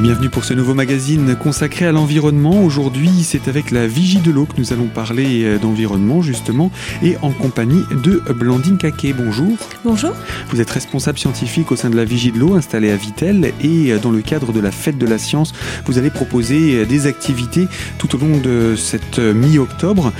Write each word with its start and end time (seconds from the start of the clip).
bienvenue 0.00 0.30
pour 0.30 0.44
ce 0.44 0.54
nouveau 0.54 0.72
magazine 0.72 1.36
consacré 1.36 1.84
à 1.84 1.92
l'environnement. 1.92 2.62
Aujourd'hui, 2.62 3.10
c'est 3.22 3.48
avec 3.48 3.70
la 3.70 3.86
Vigie 3.86 4.20
de 4.20 4.30
l'eau 4.30 4.46
que 4.46 4.58
nous 4.58 4.72
allons 4.72 4.86
parler 4.86 5.44
euh, 5.44 5.58
d'environnement 5.58 6.22
justement 6.22 6.70
et 7.02 7.18
en 7.20 7.30
compagnie 7.30 7.82
de 8.02 8.22
Blandine 8.32 8.78
Caquet. 8.78 9.12
Bonjour. 9.12 9.58
Bonjour. 9.84 10.12
Vous 10.48 10.60
êtes 10.60 10.70
responsable 10.70 11.18
scientifique 11.18 11.70
au 11.70 11.76
sein 11.76 11.90
de 11.90 11.96
la 11.96 12.04
Vigie 12.04 12.32
de 12.32 12.38
l'eau 12.38 12.54
installée 12.54 12.90
à 12.90 12.96
Vitel 12.96 13.52
et 13.62 13.92
euh, 13.92 13.98
dans 13.98 14.10
le 14.10 14.22
cadre 14.22 14.52
de 14.52 14.60
la 14.60 14.70
fête 14.70 14.96
de 14.96 15.06
la 15.06 15.18
science, 15.18 15.52
vous 15.84 15.98
allez 15.98 16.10
proposer 16.10 16.76
euh, 16.76 16.86
des 16.86 17.06
activités 17.06 17.68
tout 17.98 18.14
au 18.14 18.18
long 18.18 18.38
de 18.38 18.76
cette 18.76 19.18
mi-octobre. 19.18 20.12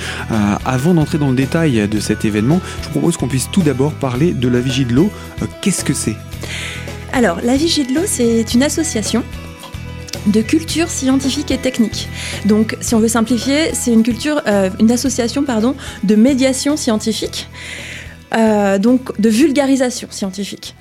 avant 0.63 0.93
d'entrer 0.93 1.17
dans 1.17 1.29
le 1.29 1.35
détail 1.35 1.87
de 1.87 1.99
cet 1.99 2.23
événement, 2.23 2.61
je 2.81 2.85
vous 2.85 2.91
propose 2.91 3.17
qu'on 3.17 3.27
puisse 3.27 3.49
tout 3.51 3.63
d'abord 3.63 3.93
parler 3.93 4.33
de 4.33 4.47
la 4.47 4.59
Vigie 4.59 4.85
de 4.85 4.93
l'eau. 4.93 5.11
Qu'est-ce 5.61 5.83
que 5.83 5.93
c'est? 5.93 6.17
Alors, 7.13 7.39
la 7.43 7.57
Vigie 7.57 7.85
de 7.85 7.95
l'eau, 7.95 8.05
c'est 8.05 8.53
une 8.53 8.63
association 8.63 9.23
de 10.27 10.41
culture 10.41 10.89
scientifique 10.89 11.51
et 11.51 11.57
technique. 11.57 12.09
Donc, 12.45 12.77
si 12.81 12.95
on 12.95 12.99
veut 12.99 13.07
simplifier, 13.07 13.73
c'est 13.73 13.91
une 13.91 14.03
culture, 14.03 14.41
euh, 14.47 14.69
une 14.79 14.91
association, 14.91 15.43
pardon, 15.43 15.75
de 16.03 16.15
médiation 16.15 16.77
scientifique, 16.77 17.49
euh, 18.35 18.77
donc 18.77 19.19
de 19.19 19.29
vulgarisation 19.29 20.07
scientifique. 20.11 20.75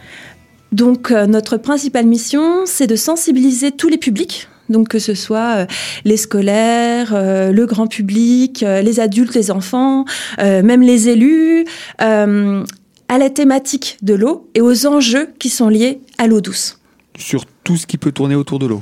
Donc, 0.73 1.11
euh, 1.11 1.27
notre 1.27 1.57
principale 1.57 2.07
mission, 2.07 2.65
c'est 2.66 2.87
de 2.87 2.97
sensibiliser 2.97 3.73
tous 3.73 3.89
les 3.89 3.99
publics. 3.99 4.49
Donc 4.69 4.87
que 4.87 5.01
ce 5.01 5.15
soit 5.15 5.66
les 6.05 6.16
scolaires, 6.16 7.13
le 7.13 7.66
grand 7.66 7.88
public, 7.88 8.61
les 8.61 9.01
adultes, 9.01 9.35
les 9.35 9.51
enfants, 9.51 10.05
même 10.38 10.80
les 10.80 11.09
élus, 11.09 11.65
à 11.99 13.18
la 13.18 13.30
thématique 13.30 13.99
de 14.02 14.15
l'eau 14.15 14.49
et 14.55 14.61
aux 14.61 14.87
enjeux 14.87 15.30
qui 15.41 15.49
sont 15.49 15.68
liés 15.68 15.99
à 16.18 16.29
l'eau 16.29 16.41
douce. 16.41 16.79
Sur 17.18 17.46
tout 17.65 17.77
ce 17.77 17.85
qui 17.85 17.99
peut 17.99 18.13
tourner 18.13 18.37
autour 18.37 18.61
de 18.61 18.66
l'eau 18.66 18.80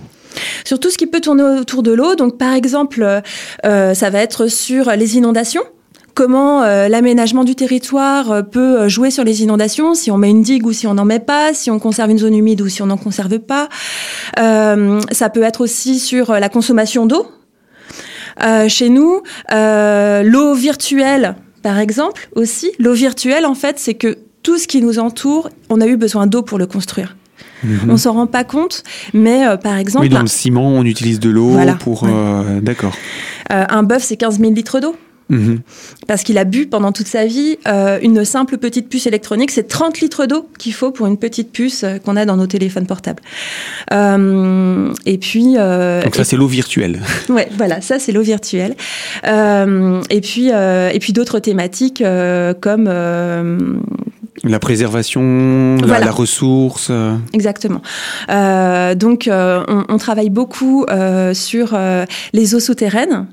sur 0.69 0.79
tout 0.79 0.91
ce 0.91 0.99
qui 0.99 1.07
peut 1.07 1.23
tourner 1.23 1.43
autour 1.43 1.83
de 1.83 1.93
l'eau. 1.93 2.15
Donc, 2.15 2.37
par 2.37 2.53
exemple, 2.53 3.23
euh, 3.65 3.95
ça 3.95 4.11
va 4.11 4.21
être 4.21 4.49
sur 4.49 4.91
les 4.91 5.17
inondations 5.17 5.63
comment 6.13 6.65
euh, 6.65 6.89
l'aménagement 6.89 7.45
du 7.45 7.55
territoire 7.55 8.33
euh, 8.33 8.43
peut 8.43 8.89
jouer 8.89 9.13
sur 9.13 9.23
les 9.23 9.45
inondations, 9.45 9.95
si 9.95 10.11
on 10.11 10.19
met 10.19 10.29
une 10.29 10.43
digue 10.43 10.67
ou 10.67 10.73
si 10.73 10.89
on 10.89 10.95
n'en 10.95 11.05
met 11.05 11.21
pas, 11.21 11.55
si 11.55 11.71
on 11.71 11.79
conserve 11.79 12.11
une 12.11 12.19
zone 12.19 12.35
humide 12.35 12.61
ou 12.61 12.69
si 12.69 12.83
on 12.83 12.87
n'en 12.87 12.97
conserve 12.97 13.39
pas. 13.39 13.69
ça 14.37 15.31
peut 15.33 15.43
être 15.43 15.61
aussi 15.63 16.01
sur 16.01 16.33
la 16.33 16.49
consommation 16.49 17.07
d'eau. 17.07 17.27
chez 18.67 18.89
nous, 18.91 19.23
l'eau 19.51 20.55
virtuelle, 20.55 21.37
par 21.63 21.79
exemple, 21.79 22.29
aussi. 22.35 22.73
L'eau 22.79 22.95
virtuelle, 22.95 23.47
en 23.47 23.55
fait, 23.55 23.79
c'est 23.79 23.95
que 23.95 24.19
tout 24.43 24.59
ce 24.59 24.67
qui 24.67 24.83
nous 24.83 24.99
entoure, 24.99 25.49
on 25.71 25.81
a 25.81 25.87
eu 25.87 25.97
besoin 25.97 26.27
d'eau 26.27 26.43
pour 26.43 26.59
le 26.59 26.67
construire. 26.67 27.18
On 27.89 27.97
s'en 27.97 28.13
rend 28.13 28.27
pas 28.27 28.45
compte, 28.45 28.83
mais 29.13 29.47
euh, 29.47 29.57
par 29.57 29.77
exemple. 29.77 30.05
Oui, 30.05 30.09
dans 30.09 30.21
le 30.21 30.27
ciment, 30.27 30.69
on 30.69 30.85
utilise 30.85 31.21
de 31.21 31.31
l'eau 31.31 31.57
pour. 31.81 32.05
Euh, 32.05 32.61
d'accord. 32.61 32.95
Euh, 33.53 33.65
un 33.69 33.83
bœuf, 33.83 34.03
c'est 34.03 34.17
15 34.17 34.39
000 34.39 34.53
litres 34.53 34.81
d'eau. 34.81 34.97
Mhm. 35.31 35.61
Parce 36.07 36.23
qu'il 36.23 36.39
a 36.39 36.45
bu 36.45 36.69
pendant 36.69 36.91
toute 36.91 37.07
sa 37.07 37.27
vie 37.27 37.59
une 37.67 38.25
simple 38.25 38.57
petite 38.57 38.89
puce 38.89 39.07
électronique, 39.07 39.51
c'est 39.51 39.69
30 39.69 40.01
litres 40.01 40.25
d'eau 40.25 40.49
qu'il 40.59 40.73
faut 40.73 40.91
pour 40.91 41.07
une 41.07 41.19
petite 41.19 41.53
puce 41.53 41.85
qu'on 42.03 42.17
a 42.17 42.25
dans 42.25 42.39
nos 42.39 42.47
téléphones 42.47 42.87
portables. 42.87 43.23
et 43.91 45.19
puis. 45.19 45.55
Donc 45.55 46.17
ça, 46.17 46.25
c'est 46.25 46.37
l'eau 46.37 46.47
virtuelle. 46.47 47.01
ouais, 47.29 47.49
voilà, 47.59 47.83
ça 47.83 47.99
c'est 47.99 48.13
l'eau 48.13 48.23
virtuelle. 48.23 48.75
et 49.25 50.21
puis, 50.23 50.49
et 50.49 50.99
puis 50.99 51.13
d'autres 51.13 51.41
thématiques 51.41 52.03
comme 52.63 52.89
la 54.45 54.59
préservation, 54.59 55.77
la, 55.77 56.11
ressource. 56.11 56.89
Euh. 56.91 57.17
Exactement. 57.33 57.83
Euh, 58.31 58.95
donc, 58.95 59.29
euh, 59.29 59.65
on, 59.89 59.99
travaille 59.99 60.31
beaucoup 60.31 60.87
sur 61.33 61.79
les 62.33 62.55
eaux 62.55 62.61
souterraines. 62.61 63.27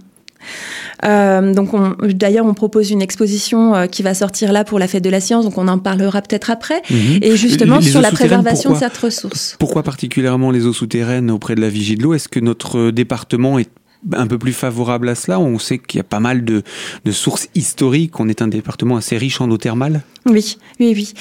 donc, 1.04 1.72
d'ailleurs, 2.02 2.46
on 2.46 2.54
propose 2.54 2.92
une 2.92 3.02
exposition 3.02 3.88
qui 3.92 4.04
va 4.04 4.14
sortir 4.14 4.52
là 4.52 4.64
pour 4.64 4.80
la 4.80 4.88
fête 4.88 5.04
de 5.04 5.10
la 5.10 5.20
science, 5.20 5.46
donc 5.46 5.58
on 5.58 5.68
en 5.68 5.80
parlera 5.80 6.22
peut-être 6.22 6.50
après. 6.50 6.82
Mhm. 6.90 7.20
Et 7.22 7.36
justement 7.36 7.82
sur 7.82 8.02
la 8.02 8.12
préservation 8.12 8.74
de 8.74 8.78
cette 8.78 8.98
ressource. 8.98 9.56
Pourquoi 9.60 9.84
particulièrement 9.84 10.52
les 10.52 10.66
eaux 10.66 10.74
souterraines 10.74 11.30
auprès 11.32 11.56
de 11.56 11.62
la 11.62 11.70
vigie 11.70 11.96
de 11.96 12.04
l'eau? 12.04 12.14
Est-ce 12.14 12.30
que 12.30 12.40
notre 12.40 12.92
département 12.92 13.60
est 13.60 13.70
un 14.14 14.28
peu 14.28 14.38
plus 14.38 14.54
favorable 14.54 15.10
à 15.10 15.16
cela 15.16 15.40
On 15.40 15.60
sait 15.60 15.78
qu'il 15.80 15.98
y 15.98 16.02
a 16.02 16.04
pas 16.04 16.20
mal 16.20 16.44
de, 16.46 16.64
sources 17.12 17.48
historiques. 17.56 18.20
On 18.20 18.28
est 18.30 18.42
un 18.42 18.48
département 18.48 18.98
assez 18.98 19.18
riche 19.18 19.42
en 19.42 19.50
eau 19.50 19.58
thermale. 19.58 20.02
Oui, 20.26 20.58
oui, 20.80 20.94
oui. 20.96 21.14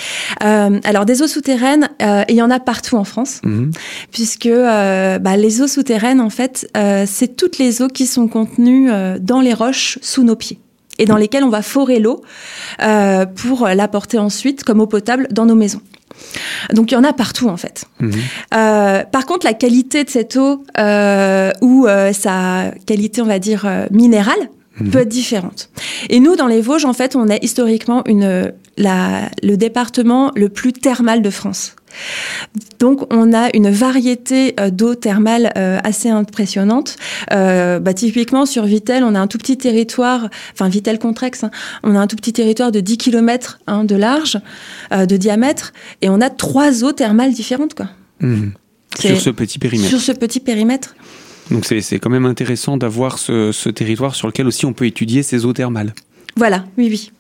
Euh, 0.42 0.80
alors 0.84 1.04
des 1.04 1.22
eaux 1.22 1.26
souterraines, 1.26 1.90
euh, 2.02 2.24
il 2.28 2.36
y 2.36 2.42
en 2.42 2.50
a 2.50 2.60
partout 2.60 2.96
en 2.96 3.04
France, 3.04 3.40
mhm. 3.44 3.70
puisque 4.10 4.46
euh, 4.46 5.18
bah, 5.18 5.36
les 5.36 5.60
eaux 5.60 5.68
souterraines, 5.68 6.20
en 6.20 6.30
fait, 6.30 6.70
c'est 7.06 7.36
toutes 7.36 7.58
les 7.58 7.82
eaux 7.82 7.88
qui 7.88 8.06
sont 8.06 8.28
contenues 8.28 8.91
dans 9.20 9.41
les 9.41 9.54
roches 9.54 9.98
sous 10.02 10.22
nos 10.22 10.36
pieds 10.36 10.58
et 10.98 11.06
dans 11.06 11.16
lesquelles 11.16 11.44
on 11.44 11.50
va 11.50 11.62
forer 11.62 11.98
l'eau 11.98 12.22
pour 13.36 13.68
l'apporter 13.68 14.18
ensuite 14.18 14.64
comme 14.64 14.80
eau 14.80 14.86
potable 14.86 15.28
dans 15.30 15.46
nos 15.46 15.54
maisons. 15.54 15.80
Donc 16.72 16.91
il 16.91 16.94
y 16.94 16.97
en 16.97 17.04
a 17.04 17.12
partout 17.12 17.48
en 17.48 17.56
fait. 17.56 17.84
Mhm. 18.00 18.12
Euh, 18.54 19.04
par 19.04 19.26
contre, 19.26 19.47
la 19.47 19.54
qualité 19.54 20.04
de 20.04 20.10
cette 20.10 20.36
eau 20.36 20.64
euh, 20.78 21.50
ou 21.60 21.86
euh, 21.86 22.12
sa 22.12 22.72
qualité, 22.86 23.22
on 23.22 23.26
va 23.26 23.38
dire 23.38 23.66
minérale, 23.91 24.50
mhm. 24.80 24.91
peut 24.91 25.00
être 25.00 25.08
différente. 25.08 25.70
Et 26.08 26.20
nous, 26.20 26.36
dans 26.36 26.47
les 26.47 26.60
Vosges, 26.60 26.84
en 26.84 26.92
fait, 26.92 27.16
on 27.16 27.28
est 27.28 27.42
historiquement 27.42 28.03
une, 28.06 28.53
le 28.78 29.56
département 29.56 30.32
le 30.34 30.48
plus 30.48 30.72
thermal 30.72 31.22
de 31.22 31.30
France. 31.30 31.76
Donc 32.78 33.12
on 33.12 33.32
a 33.32 33.50
une 33.55 33.71
variété 33.71 34.55
euh, 34.60 34.71
d'eau 34.71 34.94
thermale 34.94 35.53
euh, 35.56 35.78
assez 35.84 36.09
impressionnante. 36.09 36.97
Euh, 37.32 37.78
bah, 37.78 37.94
typiquement 37.94 38.47
sur 38.47 38.65
Vitel, 38.65 39.05
on 39.05 39.15
a 39.15 39.21
un 39.21 39.27
tout 39.27 39.38
petit 39.38 39.56
territoire, 39.56 40.28
enfin 40.53 40.69
Vitel 40.69 40.99
Contrex, 40.99 41.44
hein, 41.44 41.50
on 41.83 41.94
a 41.94 41.99
un 41.99 42.06
tout 42.06 42.16
petit 42.16 42.33
territoire 42.33 42.72
de 42.72 42.81
10 42.81 42.99
km 42.99 43.59
hein, 43.66 43.84
de 43.84 43.97
large, 43.97 44.38
de 44.93 45.16
diamètre, 45.16 45.72
et 46.03 46.09
on 46.09 46.21
a 46.21 46.31
trois 46.31 46.84
eaux 46.84 46.93
thermales 46.93 47.33
différentes. 47.33 47.75
Quoi. 47.75 47.88
Mmh. 48.21 48.50
Sur 48.99 49.21
ce 49.21 49.31
petit 49.31 49.59
périmètre. 49.59 49.88
Sur 49.88 50.00
ce 50.00 50.12
petit 50.12 50.41
périmètre. 50.41 50.94
Donc 51.50 51.66
c'est 51.66 51.99
quand 51.99 52.10
même 52.10 52.27
intéressant 52.27 52.77
d'avoir 52.77 53.19
ce, 53.19 53.53
ce 53.53 53.69
territoire 53.69 54.15
sur 54.15 54.27
lequel 54.27 54.47
aussi 54.47 54.65
on 54.66 54.72
peut 54.72 54.87
étudier 54.87 55.22
ces 55.22 55.44
eaux 55.44 55.53
thermales. 55.53 55.94
Voilà, 56.37 56.65
oui, 56.78 56.88
oui. 56.91 57.12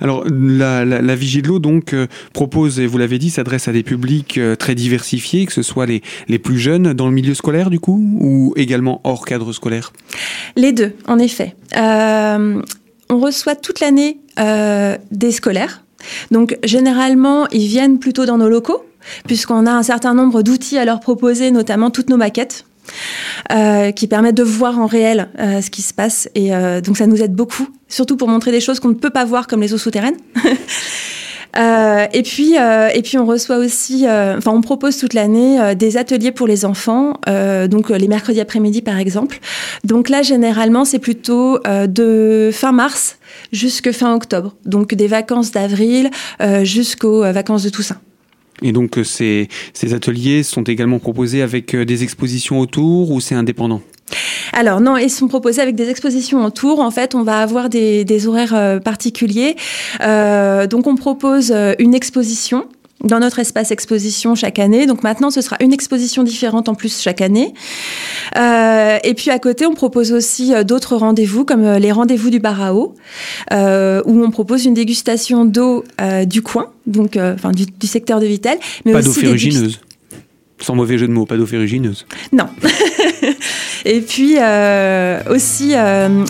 Alors, 0.00 0.24
la, 0.24 0.84
la, 0.84 1.16
de 1.16 1.46
l'eau, 1.46 1.58
donc, 1.58 1.92
euh, 1.92 2.06
propose, 2.32 2.80
et 2.80 2.86
vous 2.86 2.98
l'avez 2.98 3.18
dit, 3.18 3.30
s'adresse 3.30 3.68
à 3.68 3.72
des 3.72 3.82
publics 3.82 4.38
euh, 4.38 4.56
très 4.56 4.74
diversifiés, 4.74 5.46
que 5.46 5.52
ce 5.52 5.62
soit 5.62 5.86
les, 5.86 6.02
les 6.28 6.38
plus 6.38 6.58
jeunes 6.58 6.92
dans 6.92 7.06
le 7.06 7.12
milieu 7.12 7.34
scolaire, 7.34 7.70
du 7.70 7.80
coup, 7.80 8.00
ou 8.20 8.52
également 8.56 9.00
hors 9.04 9.24
cadre 9.24 9.52
scolaire? 9.52 9.92
Les 10.56 10.72
deux, 10.72 10.92
en 11.06 11.18
effet. 11.18 11.54
Euh, 11.76 12.62
on 13.08 13.18
reçoit 13.18 13.56
toute 13.56 13.80
l'année 13.80 14.18
des 15.10 15.32
scolaires. 15.32 15.84
Donc, 16.30 16.56
généralement, 16.64 17.46
ils 17.48 17.66
viennent 17.66 17.98
plutôt 17.98 18.24
dans 18.24 18.38
nos 18.38 18.48
locaux, 18.48 18.84
puisqu'on 19.26 19.66
a 19.66 19.72
un 19.72 19.82
certain 19.82 20.14
nombre 20.14 20.42
d'outils 20.42 20.78
à 20.78 20.84
leur 20.84 21.00
proposer, 21.00 21.50
notamment 21.50 21.90
toutes 21.90 22.08
nos 22.08 22.16
maquettes. 22.16 22.64
Euh, 23.52 23.90
qui 23.90 24.06
permettent 24.06 24.36
de 24.36 24.44
voir 24.44 24.78
en 24.78 24.86
réel 24.86 25.28
euh, 25.40 25.60
ce 25.60 25.70
qui 25.70 25.82
se 25.82 25.92
passe. 25.92 26.28
Et 26.34 26.54
euh, 26.54 26.80
donc 26.80 26.96
ça 26.96 27.06
nous 27.06 27.20
aide 27.20 27.34
beaucoup, 27.34 27.66
surtout 27.88 28.16
pour 28.16 28.28
montrer 28.28 28.52
des 28.52 28.60
choses 28.60 28.78
qu'on 28.78 28.90
ne 28.90 28.94
peut 28.94 29.10
pas 29.10 29.24
voir 29.24 29.46
comme 29.48 29.60
les 29.60 29.74
eaux 29.74 29.78
souterraines. 29.78 30.16
et 31.56 32.22
puis, 32.22 32.54
et 32.54 33.02
puis 33.02 33.18
on 33.18 33.26
reçoit 33.26 33.56
aussi, 33.56 34.06
enfin 34.06 34.52
on 34.52 34.60
propose 34.60 34.98
toute 34.98 35.14
l'année 35.14 35.74
des 35.74 35.96
ateliers 35.96 36.30
pour 36.30 36.46
les 36.46 36.64
enfants, 36.64 37.14
donc 37.68 37.90
les 37.90 38.06
mercredis 38.06 38.40
après-midi 38.40 38.82
par 38.82 38.98
exemple. 38.98 39.40
Donc 39.82 40.08
là 40.08 40.22
généralement 40.22 40.84
c'est 40.84 41.00
plutôt 41.00 41.58
de 41.88 42.50
fin 42.52 42.70
mars 42.70 43.18
jusqu'à 43.52 43.92
fin 43.92 44.14
octobre, 44.14 44.54
donc 44.64 44.94
des 44.94 45.08
vacances 45.08 45.50
d'avril 45.50 46.10
jusqu'aux 46.62 47.22
vacances 47.22 47.64
de 47.64 47.70
Toussaint. 47.70 48.00
Et 48.62 48.72
donc 48.72 48.98
euh, 48.98 49.04
ces, 49.04 49.48
ateliers 49.92 50.42
sont 50.42 50.62
également 50.62 50.98
proposés 50.98 51.42
avec 51.42 51.74
euh, 51.74 51.84
des 51.84 52.02
expositions 52.02 52.60
autour 52.60 53.10
ou 53.10 53.20
c'est 53.20 53.34
indépendant? 53.34 53.80
Alors 54.52 54.80
non, 54.80 54.96
ils 54.96 55.10
sont 55.10 55.28
proposés 55.28 55.62
avec 55.62 55.76
des 55.76 55.88
expositions 55.88 56.44
autour. 56.44 56.80
En 56.80 56.90
fait, 56.90 57.14
on 57.14 57.22
va 57.22 57.38
avoir 57.40 57.68
des, 57.68 58.26
horaires 58.26 58.54
euh, 58.54 58.80
particuliers. 58.80 59.56
Donc 60.00 60.86
on 60.86 60.96
propose 60.96 61.54
une 61.78 61.94
exposition 61.94 62.66
dans 63.04 63.18
notre 63.18 63.38
espace 63.38 63.70
exposition 63.70 64.34
chaque 64.34 64.58
année. 64.58 64.86
Donc 64.86 65.02
maintenant, 65.02 65.30
ce 65.30 65.40
sera 65.40 65.56
une 65.60 65.72
exposition 65.72 66.22
différente 66.22 66.68
en 66.68 66.74
plus 66.74 67.00
chaque 67.00 67.20
année. 67.20 67.54
Euh, 68.36 68.98
et 69.04 69.14
puis 69.14 69.30
à 69.30 69.38
côté, 69.38 69.66
on 69.66 69.74
propose 69.74 70.12
aussi 70.12 70.54
euh, 70.54 70.64
d'autres 70.64 70.96
rendez-vous, 70.96 71.44
comme 71.44 71.64
euh, 71.64 71.78
les 71.78 71.92
rendez-vous 71.92 72.30
du 72.30 72.38
bar 72.38 72.60
à 72.60 72.74
eau, 72.74 72.94
euh, 73.52 74.02
où 74.04 74.22
on 74.22 74.30
propose 74.30 74.64
une 74.64 74.74
dégustation 74.74 75.44
d'eau 75.44 75.84
euh, 76.00 76.24
du 76.24 76.42
coin, 76.42 76.70
donc 76.86 77.16
enfin 77.16 77.52
du, 77.52 77.66
du, 77.66 77.86
secteur 77.86 78.20
de 78.20 78.26
Vitel. 78.26 78.58
Mais 78.84 78.92
Pas 78.92 79.02
d'eau 79.02 79.12
ferrugineuse. 79.12 79.80
Sans 80.60 80.74
mauvais 80.74 80.98
jeu 80.98 81.08
de 81.08 81.12
mots, 81.12 81.24
pas 81.24 81.38
d'eau 81.38 81.46
ferrugineuse. 81.46 82.06
Non. 82.32 82.44
et 83.84 84.00
puis 84.00 84.36
aussi 85.28 85.74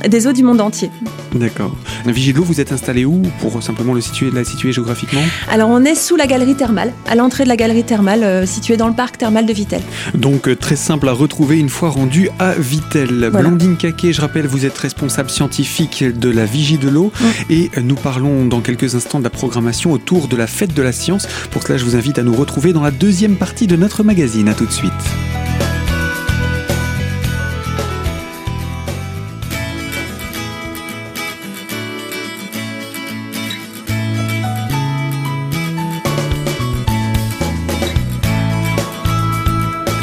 des 0.09 0.27
eaux 0.27 0.33
du 0.33 0.43
monde 0.43 0.61
entier. 0.61 0.91
D'accord. 1.35 1.75
Vigilo, 2.07 2.43
vous 2.43 2.61
êtes 2.61 2.73
installé 2.73 3.05
où 3.05 3.23
pour 3.41 3.63
simplement 3.63 3.95
le 3.95 4.01
situer, 4.01 4.31
la 4.31 4.45
situer 4.45 4.73
géographiquement? 4.73 5.21
Alors 5.51 5.69
on 5.69 5.85
est 5.85 5.95
sous 5.95 6.17
la 6.17 6.27
galerie 6.27 6.57
thermale, 6.57 6.93
à 7.09 7.15
l'entrée 7.15 7.45
de 7.45 7.49
la 7.49 7.57
galerie 7.57 7.85
thermale 7.85 8.47
située 8.47 8.77
dans 8.77 8.89
le 8.89 8.95
parc 8.95 9.19
thermal 9.19 9.47
de 9.47 9.53
Vitel. 9.53 9.81
Donc 10.15 10.59
très 10.59 10.77
simple 10.77 11.09
à 11.09 11.13
retrouver 11.13 11.59
une 11.59 11.69
fois 11.69 11.91
rendu 11.91 12.31
à 12.39 12.55
Vitel. 12.55 13.31
Blandine 13.31 13.77
Caquet, 13.77 14.13
je 14.13 14.21
rappelle, 14.21 14.47
vous 14.47 14.67
êtes 14.67 14.77
responsable 14.77 15.31
scientifique 15.31 16.05
de 16.05 16.31
la 16.31 16.45
Vigie 16.45 16.79
de 16.79 16.89
l'eau 16.89 17.13
et 17.49 17.71
nous 17.83 17.95
parlons 17.95 18.45
dans 18.47 18.61
quelques 18.61 18.95
instants 18.95 19.19
de 19.19 19.25
la 19.25 19.31
programmation 19.31 19.93
autour 19.93 20.29
de 20.29 20.37
la 20.37 20.47
fête 20.47 20.75
de 20.75 20.83
la 20.83 20.93
science. 20.93 21.29
Pour 21.51 21.63
cela, 21.63 21.79
je 21.79 21.85
vous 21.85 21.97
invite 21.97 22.19
à 22.19 22.23
nous 22.23 22.35
retrouver 22.35 22.73
dans 22.73 22.83
la 22.83 22.91
deuxième 22.91 23.37
partie 23.37 23.67
de 23.67 23.77
notre 23.77 24.03
magazine. 24.03 24.49
A 24.49 24.55
tout 24.55 24.67
de 24.67 24.73
suite. 24.73 24.91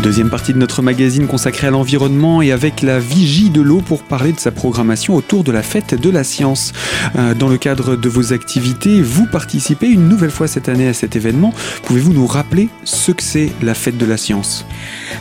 Deuxième 0.08 0.30
partie 0.30 0.54
de 0.54 0.58
notre 0.58 0.82
magazine 0.82 1.28
consacrée 1.28 1.68
à 1.68 1.70
l'environnement 1.70 2.42
et 2.42 2.54
avec 2.54 2.82
la 2.82 2.98
Vigie 2.98 3.50
de 3.50 3.60
l'eau 3.60 3.82
pour 3.82 4.04
parler 4.04 4.32
de 4.32 4.40
sa 4.40 4.52
programmation 4.52 5.18
autour 5.18 5.44
de 5.44 5.52
la 5.52 5.62
fête 5.62 6.00
de 6.00 6.10
la 6.10 6.24
science. 6.24 6.72
Euh, 7.18 7.34
dans 7.34 7.50
le 7.50 7.58
cadre 7.58 7.98
de 7.98 8.08
vos 8.08 8.32
activités, 8.32 9.02
vous 9.02 9.26
participez 9.26 9.88
une 9.88 10.08
nouvelle 10.08 10.32
fois 10.32 10.48
cette 10.48 10.70
année 10.70 10.88
à 10.88 10.94
cet 10.94 11.18
événement. 11.18 11.54
Pouvez-vous 11.84 12.14
nous 12.14 12.26
rappeler 12.26 12.70
ce 12.86 13.12
que 13.12 13.22
c'est 13.22 13.52
la 13.62 13.74
fête 13.74 13.98
de 13.98 14.06
la 14.06 14.16
science? 14.16 14.66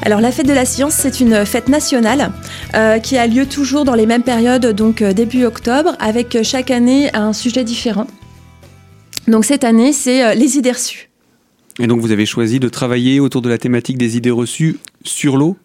Alors 0.02 0.20
la 0.20 0.30
fête 0.30 0.46
de 0.46 0.52
la 0.52 0.64
science, 0.64 0.94
c'est 0.94 1.18
une 1.18 1.44
fête 1.44 1.68
nationale 1.68 2.30
euh, 2.74 3.00
qui 3.00 3.18
a 3.18 3.26
lieu 3.26 3.44
toujours 3.46 3.84
dans 3.84 3.96
les 3.96 4.06
mêmes 4.06 4.22
périodes, 4.22 4.66
donc 4.66 5.02
euh, 5.02 5.12
début 5.12 5.46
octobre, 5.46 5.96
avec 5.98 6.38
chaque 6.44 6.70
année 6.70 7.12
un 7.12 7.32
sujet 7.32 7.64
différent. 7.64 8.06
Donc 9.26 9.44
cette 9.44 9.64
année, 9.64 9.92
c'est 9.92 10.36
les 10.36 10.58
idées 10.58 10.70
reçues. 10.70 11.05
Et 11.78 11.87
donc 11.87 12.00
vous 12.00 12.12
avez 12.12 12.26
choisi 12.26 12.61
de 12.61 12.69
travailler 12.69 13.20
autour 13.20 13.43
de 13.43 13.49
la 13.49 13.58
thématique 13.58 13.99
des 13.99 14.17
idées 14.17 14.31
reçues 14.31 14.78
sur 15.05 15.37
l'eau? 15.37 15.56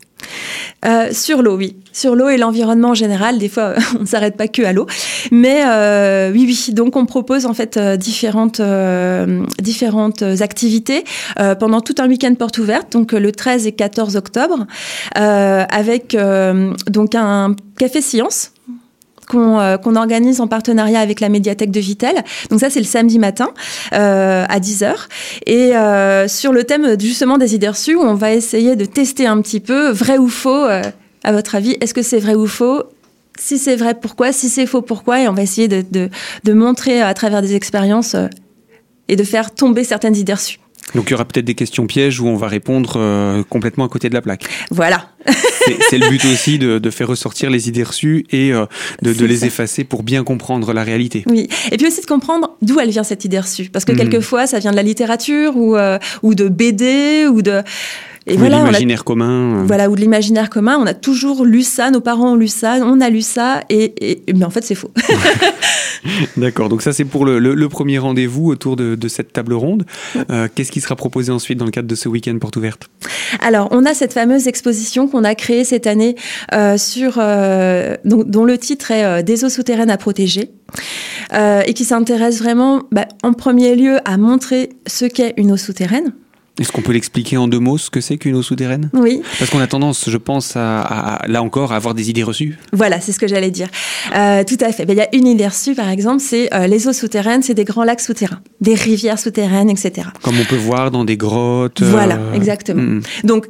Euh, 0.86 1.10
sur 1.12 1.42
l'eau, 1.42 1.58
oui. 1.58 1.76
Sur 1.94 2.16
l'eau 2.16 2.30
et 2.30 2.38
l'environnement 2.38 2.90
en 2.90 2.94
général. 2.94 3.38
Des 3.38 3.50
fois, 3.50 3.74
on 3.98 4.02
ne 4.02 4.06
s'arrête 4.06 4.38
pas 4.38 4.48
que 4.48 4.62
à 4.64 4.74
l'eau. 4.74 4.88
Mais 5.32 5.64
euh, 5.66 6.32
oui, 6.32 6.46
oui. 6.48 6.74
Donc, 6.74 6.96
on 6.96 7.06
propose 7.06 7.46
en 7.46 7.54
fait 7.54 7.78
euh, 7.78 7.98
différentes, 7.98 8.62
différentes 9.62 10.22
activités 10.22 11.04
pendant 11.60 11.82
tout 11.82 11.96
un 12.00 12.08
week-end 12.08 12.34
porte 12.36 12.58
ouverte, 12.58 12.92
donc 12.92 13.12
le 13.14 13.32
13 13.32 13.68
et 13.68 13.72
14 13.72 14.16
octobre, 14.16 14.66
avec 15.16 16.16
donc 16.88 17.16
un 17.16 17.56
café 17.78 18.02
science 18.02 18.51
euh, 19.36 19.78
qu'on 19.78 19.96
organise 19.96 20.42
en 20.42 20.48
partenariat 20.48 21.00
avec 21.00 21.20
la 21.20 21.30
médiathèque 21.30 21.72
de 21.72 21.80
Vitel. 21.80 22.24
Donc 22.50 22.60
ça, 22.60 22.70
c'est 22.70 22.80
le 22.80 22.86
samedi 22.86 23.20
matin 23.20 23.50
euh, 23.94 24.46
à 24.48 24.60
10h. 24.60 24.94
Et 25.46 25.76
euh, 25.76 26.28
sur 26.28 26.52
le 26.54 26.64
thème 26.64 27.00
justement 27.00 27.38
des 27.38 27.56
idées 27.56 27.70
reçues, 27.70 27.96
on 27.96 28.14
va 28.14 28.34
essayer 28.34 28.76
de 28.76 28.86
tester 28.86 29.28
un 29.28 29.42
petit 29.42 29.60
peu, 29.60 29.92
vrai 29.92 30.18
ou 30.18 30.28
faux, 30.28 30.66
à 31.24 31.32
votre 31.32 31.56
avis, 31.56 31.78
est-ce 31.82 31.94
que 31.94 32.02
c'est 32.02 32.20
vrai 32.20 32.36
ou 32.36 32.48
faux? 32.48 32.84
Si 33.40 33.58
c'est 33.58 33.76
vrai, 33.76 33.96
pourquoi? 34.00 34.32
Si 34.32 34.50
c'est 34.50 34.66
faux, 34.66 34.82
pourquoi? 34.82 35.22
Et 35.22 35.28
on 35.28 35.34
va 35.34 35.42
essayer 35.42 35.68
de, 35.68 35.84
de 36.44 36.54
montrer 36.54 37.02
à 37.02 37.14
travers 37.14 37.42
des 37.42 37.56
expériences 37.56 38.16
et 39.08 39.16
de 39.16 39.24
faire 39.24 39.52
tomber 39.52 39.84
certaines 39.84 40.16
idées 40.16 40.34
reçues. 40.34 40.60
Donc 40.96 41.06
il 41.08 41.12
y 41.12 41.14
aura 41.14 41.26
peut-être 41.26 41.46
des 41.46 41.56
questions 41.56 41.88
pièges 41.88 42.20
où 42.20 42.28
on 42.28 42.36
va 42.36 42.48
répondre 42.48 42.94
euh, 42.98 43.44
complètement 43.50 43.86
à 43.86 43.90
côté 43.90 44.10
de 44.10 44.14
la 44.14 44.22
plaque. 44.22 44.46
Voilà. 44.70 45.08
c'est 45.90 45.98
le 45.98 46.10
but 46.10 46.24
aussi 46.26 46.58
de, 46.58 46.90
faire 46.90 47.08
ressortir 47.08 47.50
les 47.50 47.70
idées 47.70 47.84
reçues 47.84 48.26
et 48.32 48.52
euh, 48.54 48.66
de, 49.02 49.26
les 49.26 49.46
effacer 49.46 49.84
pour 49.84 50.04
bien 50.04 50.24
comprendre 50.24 50.74
la 50.74 50.84
réalité. 50.84 51.24
Oui, 51.28 51.48
et 51.72 51.78
puis 51.78 51.88
aussi 51.88 52.02
de 52.02 52.06
comprendre 52.06 52.56
d'où 52.62 52.80
elle 52.80 52.90
vient 52.90 53.04
cette 53.04 53.24
idée 53.24 53.40
reçue. 53.40 53.70
Parce 53.70 53.86
que 53.86 53.92
hmm. 53.92 53.98
quelquefois, 53.98 54.48
ça 54.48 54.60
vient 54.60 54.72
de 54.72 54.76
la 54.76 54.84
littérature 54.84 55.56
ou, 55.56 55.76
euh, 55.76 56.00
ou 56.24 56.36
de 56.36 56.48
BD 56.48 57.28
ou 57.28 57.42
de... 57.42 57.62
Et 58.28 58.38
ou 58.38 58.44
l'imaginaire 58.44 59.04
commun. 59.04 59.64
Voilà, 59.66 59.90
ou 59.90 59.96
de 59.96 60.02
l'imaginaire 60.02 60.52
commun. 60.52 60.78
On 60.80 60.86
a 60.86 60.94
toujours 60.94 61.44
lu 61.44 61.64
ça, 61.64 61.90
nos 61.90 62.02
parents 62.02 62.34
ont 62.34 62.36
lu 62.36 62.48
ça, 62.48 62.78
on 62.84 63.02
a 63.02 63.10
lu 63.10 63.22
ça, 63.22 63.62
et, 63.70 64.22
mais 64.36 64.46
en 64.46 64.52
fait, 64.52 64.64
c'est 64.64 64.76
faux. 64.76 64.92
D'accord, 66.38 66.70
donc 66.70 66.84
ça, 66.84 66.94
c'est 66.94 67.06
pour 67.06 67.26
le, 67.26 67.68
premier 67.68 67.98
rendez-vous 67.98 68.50
autour 68.50 68.76
de, 68.76 69.08
cette 69.08 69.34
table 69.34 69.54
ronde. 69.54 69.86
Euh, 70.30 70.48
qu'est-ce 70.54 70.72
qui 70.72 70.82
sera 70.82 70.96
proposé 70.96 71.32
ensuite 71.32 71.58
dans 71.58 71.66
le 71.66 71.72
cadre 71.72 71.88
de 71.88 71.96
ce 71.96 72.08
week-end 72.08 72.38
porte 72.40 72.58
ouverte 72.58 72.90
Alors, 73.42 73.70
on 73.72 73.86
a 73.86 73.96
cette 73.96 74.14
fameuse 74.14 74.48
exposition 74.48 75.08
qu'on 75.08 75.24
a 75.24 75.34
créée 75.34 75.64
cette 75.64 75.88
année, 75.88 76.16
euh, 76.54 76.78
sur, 76.78 77.16
euh, 77.18 77.98
dont, 78.06 78.46
le 78.46 78.58
titre 78.60 78.92
est 78.92 79.24
Des 79.24 79.46
eaux 79.46 79.50
souterraines 79.50 79.90
à 79.90 79.98
protéger. 79.98 80.52
et 81.34 81.74
qui 81.74 81.86
s'intéresse 81.86 82.38
vraiment, 82.38 82.84
bah, 82.92 83.08
en 83.24 83.34
premier 83.34 83.76
lieu, 83.76 83.98
à 84.06 84.18
montrer 84.18 84.70
ce 84.86 85.06
qu'est 85.06 85.34
une 85.38 85.52
eau 85.52 85.58
souterraine. 85.58 86.14
Est-ce 86.60 86.72
qu'on 86.72 86.82
peut 86.82 86.92
l'expliquer 86.92 87.38
en 87.38 87.48
deux 87.48 87.60
mots 87.60 87.78
ce 87.78 87.90
que 87.90 88.02
c'est 88.02 88.18
qu'une 88.18 88.36
eau 88.36 88.42
souterraine? 88.42 88.90
Oui. 88.94 89.22
Parce 89.40 89.50
qu'on 89.50 89.60
a 89.60 89.68
tendance, 89.68 90.10
je 90.10 90.18
pense, 90.18 90.54
à, 90.56 91.22
là 91.28 91.42
encore, 91.42 91.72
à 91.72 91.78
avoir 91.78 91.94
des 91.94 92.10
idées 92.10 92.24
reçues. 92.24 92.58
Voilà, 92.74 93.00
c'est 93.00 93.14
ce 93.14 93.20
que 93.20 93.28
j'allais 93.28 93.52
dire. 93.52 93.68
Euh, 94.14 94.44
tout 94.44 94.58
à 94.60 94.72
fait. 94.72 94.86
Ben, 94.86 94.94
il 94.94 95.00
y 95.00 95.02
a 95.02 95.16
une 95.16 95.28
idée 95.28 95.48
reçue, 95.48 95.76
par 95.76 95.90
exemple, 95.90 96.20
c'est 96.20 96.54
euh, 96.54 96.68
les 96.68 96.88
eaux 96.88 96.94
souterraines, 96.94 97.42
c'est 97.42 97.54
des 97.54 97.64
grands 97.64 97.86
lacs 97.86 98.02
souterrains, 98.02 98.42
des 98.60 98.76
rivières 98.76 99.18
souterraines, 99.18 99.70
etc. 99.70 100.10
Comme 100.22 100.40
on 100.40 100.46
peut 100.46 100.58
voir 100.58 100.92
dans 100.92 101.06
des 101.06 101.16
grottes. 101.16 101.82
Voilà, 101.82 102.16
euh, 102.16 102.34
exactement. 102.34 102.82
Mm, 102.82 102.98
mm. 102.98 103.04
Donc, 103.24 103.48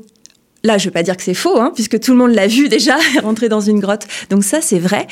Là, 0.63 0.77
je 0.77 0.83
ne 0.83 0.89
veux 0.89 0.93
pas 0.93 1.01
dire 1.01 1.17
que 1.17 1.23
c'est 1.23 1.33
faux, 1.33 1.59
hein, 1.59 1.71
puisque 1.73 1.99
tout 1.99 2.11
le 2.11 2.19
monde 2.19 2.35
l'a 2.35 2.45
vu 2.45 2.69
déjà 2.69 2.95
rentrer 3.23 3.49
dans 3.49 3.61
une 3.61 3.79
grotte. 3.79 4.05
Donc 4.29 4.43
ça, 4.43 4.61
c'est 4.61 4.77
vrai. 4.77 5.07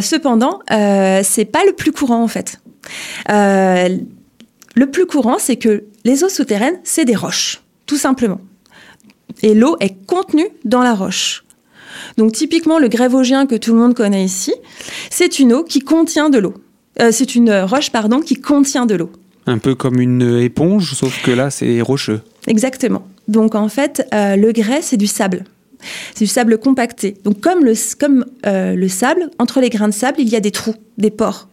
cependant, 0.00 0.60
euh, 0.70 1.20
c'est 1.22 1.44
pas 1.44 1.66
le 1.66 1.74
plus 1.74 1.92
courant 1.92 2.22
en 2.22 2.28
fait. 2.28 2.62
Le 4.76 4.90
plus 4.90 5.06
courant, 5.06 5.36
c'est 5.38 5.56
que 5.56 5.84
les 6.04 6.22
eaux 6.22 6.28
souterraines, 6.28 6.78
c'est 6.84 7.06
des 7.06 7.16
roches, 7.16 7.62
tout 7.86 7.96
simplement. 7.96 8.42
Et 9.42 9.54
l'eau 9.54 9.76
est 9.80 9.96
contenue 10.06 10.48
dans 10.66 10.82
la 10.82 10.94
roche. 10.94 11.44
Donc 12.18 12.32
typiquement, 12.32 12.78
le 12.78 12.88
grèvogien 12.88 13.46
que 13.46 13.54
tout 13.54 13.72
le 13.72 13.80
monde 13.80 13.94
connaît 13.94 14.22
ici, 14.22 14.52
c'est 15.08 15.38
une 15.38 15.54
eau 15.54 15.64
qui 15.64 15.80
contient 15.80 16.28
de 16.28 16.38
l'eau. 16.38 16.54
Euh, 17.00 17.08
c'est 17.10 17.34
une 17.34 17.50
roche, 17.52 17.90
pardon, 17.90 18.20
qui 18.20 18.36
contient 18.36 18.84
de 18.84 18.94
l'eau. 18.96 19.10
Un 19.46 19.56
peu 19.56 19.74
comme 19.74 19.98
une 19.98 20.40
éponge, 20.40 20.92
sauf 20.92 21.22
que 21.22 21.30
là, 21.30 21.48
c'est 21.48 21.80
rocheux. 21.80 22.20
Exactement. 22.46 23.08
Donc 23.28 23.54
en 23.54 23.70
fait, 23.70 24.06
euh, 24.12 24.36
le 24.36 24.52
grès, 24.52 24.82
c'est 24.82 24.98
du 24.98 25.06
sable. 25.06 25.44
C'est 26.14 26.24
du 26.24 26.30
sable 26.30 26.58
compacté. 26.58 27.16
Donc 27.24 27.40
comme, 27.40 27.64
le, 27.64 27.72
comme 27.98 28.26
euh, 28.44 28.74
le 28.74 28.88
sable, 28.88 29.30
entre 29.38 29.60
les 29.60 29.70
grains 29.70 29.88
de 29.88 29.94
sable, 29.94 30.20
il 30.20 30.28
y 30.28 30.36
a 30.36 30.40
des 30.40 30.50
trous, 30.50 30.74
des 30.98 31.10
pores. 31.10 31.48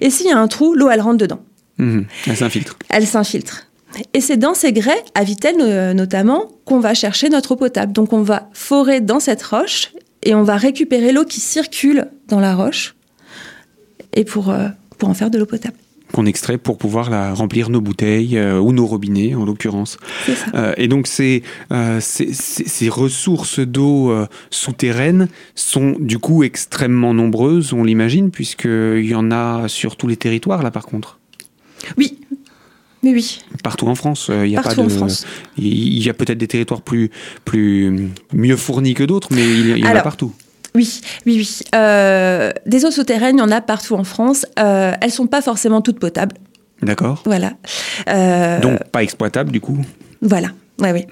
Et 0.00 0.10
s'il 0.10 0.26
y 0.26 0.30
a 0.30 0.38
un 0.38 0.46
trou, 0.46 0.74
l'eau, 0.74 0.88
elle 0.88 1.00
rentre 1.00 1.18
dedans. 1.18 1.40
Mhm. 1.80 2.06
Elle 2.26 2.36
s'infiltre. 2.36 2.76
Elle 2.90 3.06
s'infiltre. 3.06 3.66
Et 4.14 4.20
c'est 4.20 4.36
dans 4.36 4.54
ces 4.54 4.72
grès, 4.72 5.02
à 5.14 5.24
Vitel 5.24 5.56
euh, 5.60 5.94
notamment, 5.94 6.48
qu'on 6.64 6.78
va 6.78 6.94
chercher 6.94 7.28
notre 7.28 7.52
eau 7.52 7.56
potable. 7.56 7.92
Donc 7.92 8.12
on 8.12 8.22
va 8.22 8.48
forer 8.52 9.00
dans 9.00 9.18
cette 9.18 9.42
roche 9.42 9.92
et 10.22 10.34
on 10.34 10.42
va 10.42 10.56
récupérer 10.56 11.12
l'eau 11.12 11.24
qui 11.24 11.40
circule 11.40 12.06
dans 12.28 12.38
la 12.38 12.54
roche 12.54 12.94
et 14.14 14.24
pour, 14.24 14.50
euh, 14.50 14.68
pour 14.98 15.08
en 15.08 15.14
faire 15.14 15.30
de 15.30 15.38
l'eau 15.38 15.46
potable. 15.46 15.74
Qu'on 16.12 16.26
extrait 16.26 16.58
pour 16.58 16.76
pouvoir 16.76 17.08
la 17.08 17.34
remplir 17.34 17.70
nos 17.70 17.80
bouteilles 17.80 18.36
euh, 18.36 18.58
ou 18.58 18.72
nos 18.72 18.86
robinets 18.86 19.34
en 19.34 19.44
l'occurrence. 19.44 19.96
et 20.76 20.88
donc 20.88 21.06
ces, 21.06 21.42
ces, 22.00 22.32
ces, 22.32 22.88
ressources 22.88 23.60
d'eau 23.60 24.12
souterraines 24.50 25.28
sont 25.54 25.94
du 26.00 26.18
coup 26.18 26.42
extrêmement 26.42 27.14
nombreuses, 27.14 27.72
on 27.72 27.84
l'imagine, 27.84 28.32
puisqu'il 28.32 29.06
y 29.06 29.14
en 29.14 29.30
a 29.30 29.68
sur 29.68 29.96
tous 29.96 30.08
les 30.08 30.16
territoires 30.16 30.64
là 30.64 30.72
par 30.72 30.84
contre. 30.84 31.19
Oui. 31.96 32.18
Oui, 33.02 33.12
oui. 33.14 33.40
Partout 33.62 33.86
en 33.86 33.94
France, 33.94 34.28
euh, 34.28 34.46
il 34.46 34.52
y 34.52 34.56
a 34.56 34.62
Partout 34.62 34.82
pas 34.82 35.06
de. 35.06 35.12
Il 35.56 36.04
y 36.04 36.10
a 36.10 36.14
peut-être 36.14 36.36
des 36.36 36.48
territoires 36.48 36.82
plus, 36.82 37.10
plus 37.46 38.10
mieux 38.32 38.56
fournis 38.56 38.94
que 38.94 39.04
d'autres, 39.04 39.28
mais 39.30 39.42
il 39.42 39.78
y, 39.78 39.86
en 39.86 39.94
a 39.94 40.02
partout. 40.02 40.34
Oui, 40.74 41.00
oui, 41.26 41.36
oui. 41.38 41.58
Euh, 41.74 42.52
des 42.66 42.84
eaux 42.84 42.90
souterraines, 42.90 43.36
il 43.36 43.40
y 43.40 43.42
en 43.42 43.50
a 43.50 43.60
partout 43.60 43.94
en 43.94 44.04
France. 44.04 44.46
Euh, 44.58 44.92
elles 45.00 45.10
sont 45.10 45.26
pas 45.26 45.42
forcément 45.42 45.80
toutes 45.80 45.98
potables. 45.98 46.36
D'accord. 46.82 47.22
Voilà. 47.24 47.52
Euh, 48.08 48.60
Donc 48.60 48.82
pas 48.90 49.02
exploitables 49.02 49.50
du 49.50 49.60
coup. 49.60 49.78
Voilà. 50.22 50.48
Oui, 50.78 50.88
oui. 50.92 51.06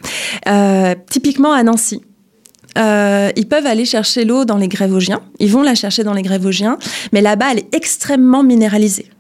typiquement 1.11 1.53
à 1.53 1.63
Nancy. 1.63 2.03
ils 2.77 3.47
peuvent 3.49 3.67
aller 3.67 3.85
chercher 3.85 4.25
l'eau 4.25 4.45
dans 4.45 4.57
les 4.57 4.69
Grèvoghiens. 4.69 5.21
Ils 5.41 5.51
vont 5.51 5.63
la 5.63 5.75
chercher 5.75 6.05
dans 6.05 6.15
les 6.15 6.23
Grèvoghiens, 6.23 6.79
mais 7.13 7.21
là-bas, 7.21 7.47
elle 7.53 7.59
est 7.59 7.75
extrêmement 7.75 8.43
minéralisée. 8.43 9.11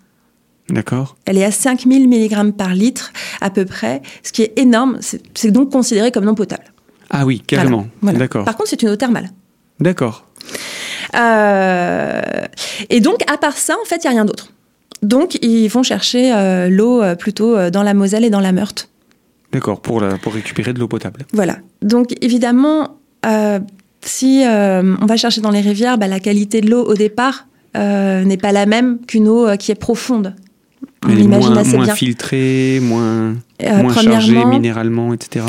D'accord. 0.69 1.17
Elle 1.25 1.39
est 1.39 1.45
à 1.45 1.51
5000 1.51 2.09
mg 2.09 2.53
par 2.53 2.75
litre 2.75 3.13
à 3.41 3.51
peu 3.51 3.65
près, 3.65 4.03
ce 4.23 4.33
qui 4.33 4.43
est 4.43 4.59
énorme. 4.59 4.99
C'est 5.35 5.51
donc 5.51 5.73
considéré 5.73 6.13
comme 6.13 6.25
non 6.25 6.35
potable. 6.35 6.65
Ah 7.11 7.25
oui, 7.25 7.41
carrément. 7.41 7.87
D'accord. 8.03 8.45
Par 8.45 8.57
contre, 8.57 8.71
c'est 8.71 8.83
une 8.83 8.91
eau 8.91 8.97
thermale. 8.97 9.31
D'accord. 9.81 10.27
Euh, 11.17 12.21
et 12.91 13.01
donc, 13.01 13.19
à 13.31 13.39
part 13.39 13.57
ça, 13.57 13.77
en 13.81 13.87
fait, 13.87 13.97
il 13.97 14.09
n'y 14.09 14.09
a 14.09 14.11
rien 14.11 14.25
d'autre. 14.25 14.53
Donc, 15.03 15.37
ils 15.43 15.69
vont 15.69 15.83
chercher 15.83 16.35
euh, 16.35 16.69
l'eau 16.69 17.03
euh, 17.03 17.15
plutôt 17.15 17.71
dans 17.71 17.83
la 17.83 17.95
Moselle 17.95 18.25
et 18.25 18.31
dans 18.31 18.41
la 18.41 18.53
Meurthe. 18.53 18.91
D'accord, 19.53 19.81
pour, 19.81 20.05
pour 20.23 20.35
récupérer 20.35 20.75
de 20.75 20.81
l'eau 20.81 20.89
potable. 20.89 21.25
Voilà. 21.33 21.59
Donc, 21.81 22.13
évidemment, 22.21 22.99
si 24.03 24.43
on 24.45 25.07
va 25.07 25.17
chercher 25.17 25.41
dans 25.41 25.51
les 25.51 25.61
rivières, 25.61 25.97
bah, 25.97 26.09
la 26.09 26.21
qualité 26.21 26.61
de 26.61 26.71
l'eau 26.71 26.85
au 26.85 26.95
départ 26.95 27.47
n'est 27.75 28.37
pas 28.37 28.53
la 28.53 28.67
même 28.67 28.99
qu'une 29.07 29.29
eau 29.29 29.57
qui 29.57 29.73
est 29.73 29.77
profonde. 29.77 30.35
On 31.07 31.11
Elle 31.11 31.21
imagine 31.21 31.52
moins, 31.52 31.59
assez 31.59 31.76
moins 31.76 31.95
filtrée, 31.95 32.81
moins, 32.83 33.35
moins 33.62 33.95
chargée 33.95 34.45
minéralement, 34.45 35.14
etc. 35.14 35.45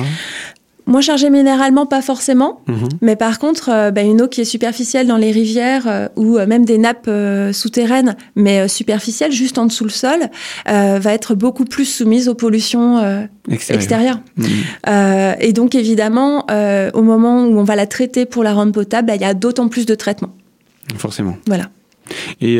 Moins 0.89 1.01
chargée 1.01 1.29
minéralement, 1.29 1.85
pas 1.85 2.01
forcément. 2.01 2.61
Mhm. 2.67 2.89
Mais 3.01 3.15
par 3.15 3.37
contre, 3.37 3.69
euh, 3.69 3.91
bah, 3.91 4.01
une 4.01 4.23
eau 4.23 4.27
qui 4.27 4.41
est 4.41 4.45
superficielle 4.45 5.05
dans 5.05 5.17
les 5.17 5.31
rivières 5.31 5.83
euh, 5.87 6.07
ou 6.15 6.39
euh, 6.39 6.47
même 6.47 6.65
des 6.65 6.79
nappes 6.79 7.09
souterraines, 7.53 8.15
mais 8.35 8.67
superficielles, 8.67 9.31
juste 9.31 9.59
en 9.59 9.67
dessous 9.67 9.83
le 9.83 9.91
sol, 9.91 10.19
va 10.65 11.13
être 11.13 11.35
beaucoup 11.35 11.65
plus 11.65 11.85
soumise 11.85 12.27
aux 12.27 12.33
pollutions 12.33 13.27
extérieures. 13.49 14.19
Mhm. 14.37 15.35
et 15.39 15.53
donc, 15.53 15.75
évidemment, 15.75 16.47
au 16.93 17.01
moment 17.03 17.45
où 17.45 17.59
on 17.59 17.63
va 17.63 17.75
la 17.75 17.85
traiter 17.85 18.25
pour 18.25 18.43
la 18.43 18.53
rendre 18.53 18.71
potable, 18.71 19.07
bah, 19.07 19.15
il 19.15 19.21
y 19.21 19.25
a 19.25 19.35
d'autant 19.35 19.67
plus 19.67 19.85
de 19.85 19.93
traitements. 19.93 20.33
Forcément. 20.97 21.37
Voilà. 21.45 21.69
Et 22.41 22.59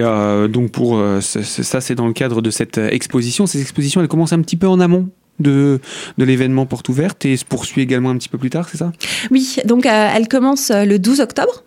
donc 0.49 0.71
pour 0.71 1.01
ça, 1.21 1.81
c'est 1.81 1.95
dans 1.95 2.07
le 2.07 2.13
cadre 2.13 2.41
de 2.41 2.51
cette 2.51 2.77
exposition. 2.77 3.45
Cette 3.45 3.61
exposition, 3.61 4.01
elle 4.01 4.07
commence 4.07 4.33
un 4.33 4.41
petit 4.41 4.57
peu 4.57 4.67
en 4.67 4.79
amont 4.79 5.09
de, 5.39 5.79
de 6.17 6.25
l'événement 6.25 6.65
Porte 6.65 6.89
Ouverte 6.89 7.25
et 7.25 7.37
se 7.37 7.45
poursuit 7.45 7.81
également 7.81 8.09
un 8.09 8.17
petit 8.17 8.29
peu 8.29 8.37
plus 8.37 8.49
tard, 8.49 8.67
c'est 8.69 8.77
ça? 8.77 8.91
Oui, 9.31 9.57
donc 9.65 9.85
euh, 9.85 10.09
elle 10.15 10.27
commence 10.27 10.71
euh, 10.71 10.85
le 10.85 10.99
12 10.99 11.21
octobre. 11.21 11.63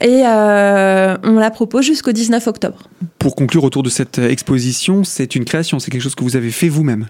Et 0.00 0.22
euh, 0.26 1.16
on 1.22 1.34
la 1.34 1.50
propose 1.50 1.84
jusqu'au 1.84 2.12
19 2.12 2.46
octobre. 2.46 2.88
Pour 3.18 3.34
conclure 3.36 3.64
autour 3.64 3.82
de 3.82 3.88
cette 3.88 4.18
exposition, 4.18 5.04
c'est 5.04 5.34
une 5.34 5.44
création, 5.44 5.78
c'est 5.78 5.90
quelque 5.90 6.02
chose 6.02 6.14
que 6.14 6.24
vous 6.24 6.36
avez 6.36 6.50
fait 6.50 6.68
vous-même? 6.68 7.08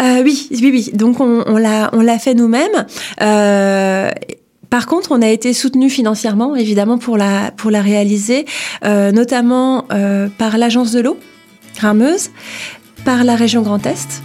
Oui, 0.00 0.48
oui, 0.50 0.70
oui. 0.70 0.90
Donc 0.92 1.20
on, 1.20 1.44
on 1.46 1.56
l'a 1.56 2.18
fait 2.18 2.34
nous-mêmes. 2.34 2.86
Par 4.70 4.86
contre, 4.86 5.10
on 5.12 5.20
a 5.20 5.28
été 5.28 5.52
soutenu 5.52 5.90
financièrement, 5.90 6.54
évidemment, 6.54 6.96
pour 6.96 7.18
la, 7.18 7.50
pour 7.50 7.70
la 7.70 7.82
réaliser, 7.82 8.46
notamment 8.84 9.86
par 10.38 10.58
l'Agence 10.58 10.92
de 10.92 11.00
l'eau, 11.00 11.18
Rameuse, 11.80 12.30
par 13.04 13.24
la 13.24 13.34
région 13.34 13.62
Grand 13.62 13.84
Est, 13.84 14.22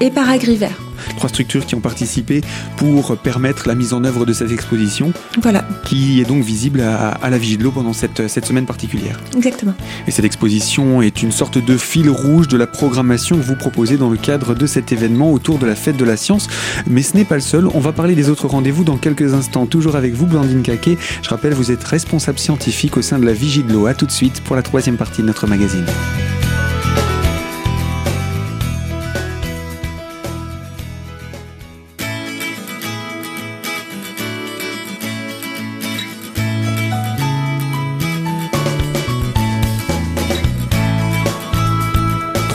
et 0.00 0.10
par 0.10 0.28
Agrivert. 0.28 0.89
Trois 1.16 1.28
structures 1.28 1.66
qui 1.66 1.74
ont 1.74 1.80
participé 1.80 2.40
pour 2.76 3.16
permettre 3.16 3.68
la 3.68 3.74
mise 3.74 3.92
en 3.92 4.04
œuvre 4.04 4.26
de 4.26 4.32
cette 4.32 4.50
exposition. 4.50 5.12
Voilà. 5.40 5.66
Qui 5.84 6.20
est 6.20 6.24
donc 6.24 6.42
visible 6.42 6.80
à, 6.80 7.30
la 7.30 7.38
Vigie 7.38 7.56
de 7.56 7.64
l'eau 7.64 7.70
pendant 7.70 7.92
cette, 7.92 8.28
cette 8.28 8.46
semaine 8.46 8.66
particulière. 8.66 9.20
Exactement. 9.36 9.74
Et 10.06 10.10
cette 10.10 10.24
exposition 10.24 11.02
est 11.02 11.22
une 11.22 11.32
sorte 11.32 11.58
de 11.58 11.76
fil 11.76 12.10
rouge 12.10 12.48
de 12.48 12.56
la 12.56 12.66
programmation 12.66 13.36
que 13.36 13.42
vous 13.42 13.56
proposez 13.56 13.96
dans 13.96 14.10
le 14.10 14.16
cadre 14.16 14.54
de 14.54 14.66
cet 14.66 14.92
événement 14.92 15.32
autour 15.32 15.58
de 15.58 15.66
la 15.66 15.74
fête 15.74 15.96
de 15.96 16.04
la 16.04 16.16
science. 16.16 16.48
Mais 16.86 17.02
ce 17.02 17.16
n'est 17.16 17.24
pas 17.24 17.36
le 17.36 17.40
seul. 17.40 17.66
On 17.74 17.80
va 17.80 17.92
parler 17.92 18.14
des 18.14 18.28
autres 18.28 18.46
rendez-vous 18.46 18.84
dans 18.84 18.96
quelques 18.96 19.34
instants. 19.34 19.66
Toujours 19.66 19.96
avec 19.96 20.14
vous, 20.14 20.26
Blandine 20.26 20.62
Caquet. 20.62 20.98
Je 21.22 21.28
rappelle, 21.30 21.54
vous 21.54 21.70
êtes 21.70 21.84
responsable 21.84 22.38
scientifique 22.38 22.96
au 22.96 23.02
sein 23.02 23.18
de 23.18 23.26
la 23.26 23.32
Vigie 23.32 23.62
de 23.62 23.72
l'eau. 23.72 23.86
A 23.86 23.94
tout 23.94 24.06
de 24.06 24.12
suite 24.12 24.40
pour 24.42 24.56
la 24.56 24.62
troisième 24.62 24.96
partie 24.96 25.22
de 25.22 25.26
notre 25.26 25.46
magazine. 25.46 25.86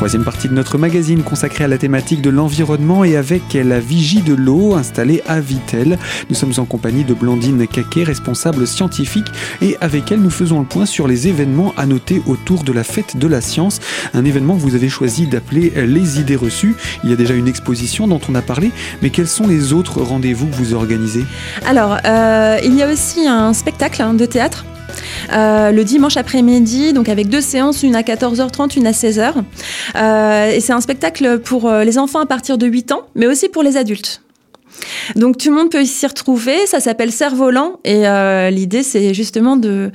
Troisième 0.06 0.24
partie 0.24 0.50
de 0.50 0.54
notre 0.54 0.78
magazine 0.78 1.24
consacrée 1.24 1.64
à 1.64 1.68
la 1.68 1.80
thématique 1.80 2.22
de 2.22 2.30
l'environnement 2.30 3.04
et 3.04 3.18
avec 3.18 3.42
la 3.56 3.80
vigie 3.80 4.22
de 4.22 4.36
l'eau 4.36 4.76
installée 4.76 5.24
à 5.26 5.40
Vitel. 5.40 5.98
Nous 6.30 6.36
sommes 6.36 6.54
en 6.58 6.66
compagnie 6.66 7.04
de 7.04 7.16
Blandine 7.16 7.66
Caquet, 7.66 8.04
responsable 8.04 8.68
scientifique, 8.68 9.26
et 9.64 9.78
avec 9.82 10.12
elle 10.12 10.20
nous 10.20 10.30
faisons 10.30 10.60
le 10.60 10.68
point 10.68 10.86
sur 10.86 11.08
les 11.08 11.28
événements 11.28 11.74
à 11.76 11.88
noter 11.88 12.22
autour 12.28 12.64
de 12.64 12.72
la 12.72 12.84
fête 12.84 13.18
de 13.18 13.26
la 13.26 13.42
science. 13.42 13.80
Un 14.14 14.26
événement 14.26 14.56
que 14.56 14.62
vous 14.62 14.76
avez 14.76 14.90
choisi 14.90 15.26
d'appeler 15.26 15.74
les 15.76 16.20
idées 16.20 16.36
reçues. 16.36 16.76
Il 17.04 17.10
y 17.10 17.14
a 17.14 17.16
déjà 17.16 17.34
une 17.34 17.48
exposition 17.48 18.08
dont 18.08 18.22
on 18.30 18.36
a 18.36 18.44
parlé, 18.44 18.70
mais 19.02 19.10
quels 19.10 19.28
sont 19.28 19.48
les 19.48 19.74
autres 19.74 20.04
rendez-vous 20.04 20.46
que 20.46 20.56
vous 20.56 20.76
organisez? 20.76 21.26
Alors, 21.66 21.98
euh, 22.06 22.60
il 22.64 22.76
y 22.76 22.84
a 22.84 22.94
aussi 22.94 23.26
un 23.26 23.54
spectacle 23.54 24.04
hein, 24.04 24.14
de 24.14 24.28
théâtre 24.28 24.66
euh, 25.34 25.72
le 25.72 25.84
dimanche 25.84 26.18
après-midi, 26.18 26.94
donc 26.94 27.10
avec 27.10 27.30
deux 27.30 27.42
séances, 27.42 27.84
une 27.84 27.96
à 27.96 28.02
14h30, 28.02 28.78
une 28.78 28.88
à 28.88 28.92
16h. 28.92 29.34
Euh, 29.96 30.52
et 30.52 30.60
c'est 30.60 30.74
un 30.74 30.82
spectacle 30.82 31.40
pour 31.40 31.68
euh, 31.68 31.84
les 31.84 31.98
enfants 31.98 32.20
à 32.20 32.26
partir 32.26 32.58
de 32.58 32.68
8 32.68 32.92
ans, 32.92 33.02
mais 33.16 33.28
aussi 33.28 33.50
pour 33.50 33.64
les 33.64 33.78
adultes. 33.78 34.22
Donc 35.16 35.38
tout 35.38 35.50
le 35.50 35.56
monde 35.56 35.72
peut 35.72 35.86
s'y 35.86 36.06
retrouver, 36.06 36.66
ça 36.68 36.82
s'appelle 36.82 37.12
Cerf-Volant 37.12 37.80
et 37.86 38.04
l'idée 38.52 38.84
c'est 38.84 39.14
justement 39.14 39.56
de, 39.56 39.90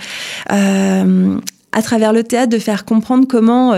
à 0.48 1.82
travers 1.82 2.14
le 2.14 2.24
théâtre, 2.24 2.48
de 2.48 2.58
faire 2.58 2.86
comprendre 2.86 3.26
comment 3.28 3.74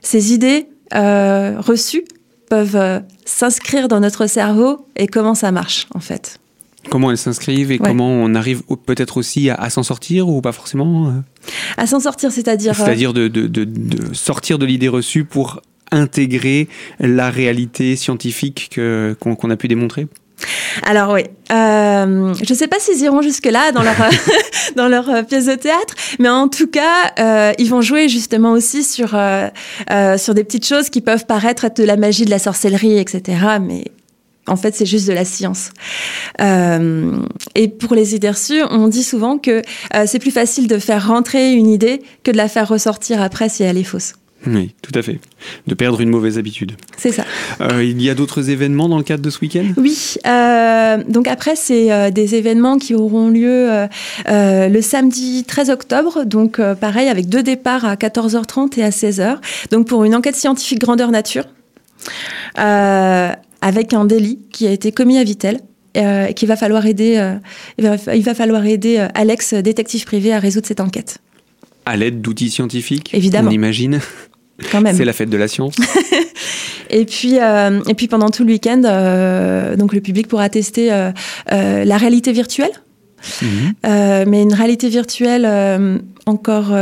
ces 0.00 0.32
idées 0.32 0.66
reçues 0.94 2.04
peuvent 2.48 3.02
s'inscrire 3.26 3.88
dans 3.88 4.00
notre 4.00 4.26
cerveau 4.26 4.86
et 4.96 5.08
comment 5.08 5.34
ça 5.34 5.52
marche 5.52 5.88
en 5.94 6.00
fait. 6.00 6.38
Comment 6.90 7.10
elles 7.10 7.18
s'inscrivent 7.18 7.72
et 7.72 7.78
comment 7.78 8.08
on 8.08 8.34
arrive 8.34 8.62
peut-être 8.86 9.16
aussi 9.16 9.50
à, 9.50 9.70
s'en 9.70 9.82
sortir 9.82 10.28
ou 10.28 10.40
pas 10.40 10.52
forcément 10.52 11.08
euh 11.08 11.10
À 11.76 11.86
s'en 11.86 12.00
sortir, 12.00 12.32
c'est-à-dire 12.32 12.72
euh 12.72 12.84
C'est-à-dire 12.84 13.12
de, 13.12 13.30
sortir 14.12 14.58
de 14.58 14.66
l'idée 14.66 14.88
reçue 14.88 15.24
pour 15.24 15.60
intégrer 15.92 16.68
la 16.98 17.30
réalité 17.30 17.96
scientifique 17.96 18.78
qu'on 19.20 19.50
a 19.50 19.56
pu 19.56 19.68
démontrer? 19.68 20.08
Alors 20.82 21.12
oui, 21.12 21.22
euh, 21.50 22.34
je 22.34 22.52
ne 22.52 22.58
sais 22.58 22.68
pas 22.68 22.78
s'ils 22.78 23.02
iront 23.02 23.22
jusque-là 23.22 23.72
dans 23.72 23.82
leur, 23.82 23.96
dans 24.76 24.88
leur 24.88 25.26
pièce 25.26 25.46
de 25.46 25.54
théâtre, 25.54 25.94
mais 26.18 26.28
en 26.28 26.48
tout 26.48 26.66
cas, 26.66 27.54
ils 27.58 27.68
vont 27.68 27.80
jouer 27.80 28.08
justement 28.08 28.52
aussi 28.52 28.82
sur, 28.82 29.18
sur 30.18 30.34
des 30.34 30.44
petites 30.44 30.66
choses 30.66 30.90
qui 30.90 31.00
peuvent 31.00 31.26
paraître 31.26 31.64
être 31.64 31.80
de 31.80 31.84
la 31.84 31.96
magie, 31.96 32.24
de 32.24 32.30
la 32.30 32.38
sorcellerie, 32.38 32.98
etc. 32.98 33.38
Mais 33.60 33.84
en 34.46 34.56
fait, 34.56 34.74
c'est 34.74 34.86
juste 34.86 35.08
de 35.08 35.12
la 35.12 35.24
science. 35.24 35.70
Euh, 36.40 37.12
et 37.54 37.68
pour 37.68 37.94
les 37.94 38.14
idées 38.14 38.30
reçues, 38.30 38.62
on 38.70 38.88
dit 38.88 39.02
souvent 39.02 39.38
que 39.38 39.62
euh, 39.94 40.04
c'est 40.06 40.18
plus 40.18 40.30
facile 40.30 40.68
de 40.68 40.78
faire 40.78 41.08
rentrer 41.08 41.52
une 41.52 41.68
idée 41.68 42.02
que 42.22 42.30
de 42.30 42.36
la 42.36 42.48
faire 42.48 42.68
ressortir 42.68 43.20
après 43.20 43.48
si 43.48 43.62
elle 43.62 43.78
est 43.78 43.84
fausse. 43.84 44.14
Oui, 44.46 44.74
tout 44.80 44.92
à 44.94 45.02
fait. 45.02 45.18
De 45.66 45.74
perdre 45.74 46.00
une 46.00 46.10
mauvaise 46.10 46.38
habitude. 46.38 46.72
C'est 46.96 47.10
ça. 47.10 47.24
Euh, 47.60 47.82
il 47.82 48.00
y 48.00 48.08
a 48.08 48.14
d'autres 48.14 48.48
événements 48.50 48.88
dans 48.88 48.98
le 48.98 49.02
cadre 49.02 49.22
de 49.22 49.30
ce 49.30 49.40
week-end? 49.40 49.64
Oui. 49.76 50.18
donc 51.08 51.26
après, 51.26 51.56
c'est 51.56 52.12
des 52.12 52.34
événements 52.36 52.78
qui 52.78 52.94
auront 52.94 53.28
lieu 53.28 53.88
le 54.28 54.80
samedi 54.82 55.42
13 55.42 55.70
octobre. 55.70 56.24
Donc 56.26 56.60
pareil, 56.74 57.08
avec 57.08 57.28
deux 57.28 57.42
départs 57.42 57.86
à 57.86 57.96
14h30 57.96 58.78
et 58.78 58.84
à 58.84 58.90
16h. 58.90 59.38
Donc 59.72 59.88
pour 59.88 60.04
une 60.04 60.14
enquête 60.14 60.36
scientifique 60.36 60.78
grandeur 60.78 61.10
nature. 61.10 61.46
Euh, 62.58 63.32
avec 63.66 63.92
un 63.94 64.04
délit 64.04 64.38
qui 64.52 64.66
a 64.68 64.70
été 64.70 64.92
commis 64.92 65.18
à 65.18 65.24
Vitel. 65.24 65.58
Euh, 65.96 66.26
qu'il 66.32 66.46
va 66.46 66.56
falloir 66.56 66.84
aider, 66.84 67.16
euh, 67.16 67.36
il, 67.78 68.22
va, 68.22 68.34
falloir 68.34 68.66
aider 68.66 68.98
euh, 68.98 69.08
Alex, 69.14 69.54
détective 69.54 70.04
privé, 70.04 70.30
à 70.30 70.38
résoudre 70.38 70.66
cette 70.66 70.80
enquête. 70.80 71.18
À 71.86 71.96
l'aide 71.96 72.20
d'outils 72.20 72.50
scientifiques 72.50 73.14
Évidemment. 73.14 73.48
On 73.48 73.52
imagine. 73.52 74.00
Quand 74.70 74.82
même. 74.82 74.94
C'est 74.98 75.06
la 75.06 75.14
fête 75.14 75.30
de 75.30 75.38
la 75.38 75.48
science. 75.48 75.74
et 76.90 77.06
puis, 77.06 77.36
et 77.36 77.94
puis 77.94 78.08
pendant 78.08 78.28
tout 78.28 78.44
le 78.44 78.52
week-end, 78.52 78.82
donc 79.78 79.94
le 79.94 80.02
public 80.02 80.28
pourra 80.28 80.50
tester 80.50 80.90
la 81.48 81.96
réalité 81.96 82.32
virtuelle. 82.32 82.72
Mhm. 83.40 83.72
mais 84.28 84.42
une 84.42 84.52
réalité 84.52 84.90
virtuelle 84.90 85.48
encore 86.26 86.76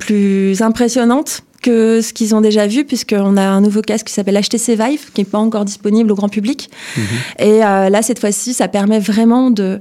plus 0.00 0.60
impressionnante 0.60 1.44
que 1.62 2.00
ce 2.00 2.12
qu'ils 2.12 2.34
ont 2.34 2.40
déjà 2.40 2.66
vu, 2.66 2.84
puisqu'on 2.84 3.36
a 3.36 3.42
un 3.42 3.60
nouveau 3.60 3.80
casque 3.80 4.08
qui 4.08 4.12
s'appelle 4.12 4.38
HTC 4.38 4.74
Vive, 4.74 5.12
qui 5.14 5.20
n'est 5.20 5.26
pas 5.26 5.38
encore 5.38 5.64
disponible 5.64 6.10
au 6.12 6.14
grand 6.14 6.28
public. 6.28 6.68
Mhm. 6.96 7.04
Et 7.38 7.64
euh, 7.64 7.88
là, 7.88 8.02
cette 8.02 8.18
fois-ci, 8.18 8.52
ça 8.52 8.68
permet 8.68 8.98
vraiment 8.98 9.50
de, 9.50 9.80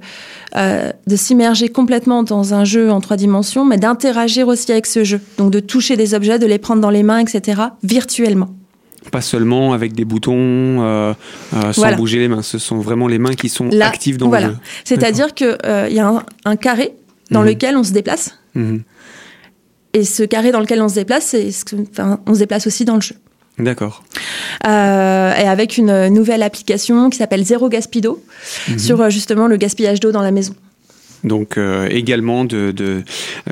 euh, 0.55 0.91
de 1.07 1.15
s'immerger 1.15 1.69
complètement 1.69 2.23
dans 2.23 2.53
un 2.53 2.63
jeu 2.63 2.91
en 2.91 3.01
trois 3.01 3.17
dimensions, 3.17 3.65
mais 3.65 3.77
d'interagir 3.77 4.47
aussi 4.47 4.71
avec 4.71 4.85
ce 4.85 5.03
jeu. 5.03 5.19
Donc 5.37 5.51
de 5.51 5.59
toucher 5.59 5.97
des 5.97 6.13
objets, 6.13 6.39
de 6.39 6.45
les 6.45 6.59
prendre 6.59 6.81
dans 6.81 6.91
les 6.91 7.03
mains, 7.03 7.19
etc., 7.19 7.61
virtuellement. 7.83 8.49
Pas 9.11 9.21
seulement 9.21 9.73
avec 9.73 9.93
des 9.93 10.05
boutons 10.05 10.35
euh, 10.37 11.13
sans 11.73 11.95
bouger 11.95 12.19
les 12.19 12.27
mains, 12.27 12.43
ce 12.43 12.59
sont 12.59 12.77
vraiment 12.77 13.07
les 13.07 13.17
mains 13.17 13.33
qui 13.33 13.49
sont 13.49 13.69
actives 13.81 14.17
dans 14.17 14.29
le 14.29 14.39
jeu. 14.39 14.57
C'est-à-dire 14.83 15.33
qu'il 15.33 15.57
il 15.89 15.95
y 15.95 15.99
a 15.99 16.23
un, 16.45 16.55
carré 16.55 16.93
dans 17.31 17.41
mhm. 17.41 17.47
lequel 17.47 17.77
on 17.77 17.83
se 17.83 17.93
déplace. 17.93 18.37
Mhm. 18.53 18.83
Et 19.93 20.05
ce 20.05 20.23
carré 20.23 20.51
dans 20.51 20.59
lequel 20.59 20.81
on 20.81 20.89
se 20.89 20.95
déplace, 20.95 21.35
enfin, 21.91 22.19
on 22.25 22.33
se 22.33 22.39
déplace 22.39 22.67
aussi 22.67 22.85
dans 22.85 22.95
le 22.95 23.01
jeu. 23.01 23.15
D'accord. 23.59 24.03
Euh, 24.65 25.35
et 25.35 25.47
avec 25.47 25.77
une 25.77 26.07
nouvelle 26.09 26.43
application 26.43 27.09
qui 27.09 27.17
s'appelle 27.17 27.43
Zéro 27.43 27.69
Gaspido 27.69 28.23
mhm. 28.69 28.79
sur 28.79 29.01
euh, 29.01 29.09
justement 29.09 29.47
le 29.47 29.57
gaspillage 29.57 29.99
d'eau 29.99 30.11
dans 30.11 30.21
la 30.21 30.31
maison. 30.31 30.55
Donc 31.23 31.57
euh, 31.57 31.87
également 31.91 32.45
de, 32.45 32.71
de, 32.71 33.03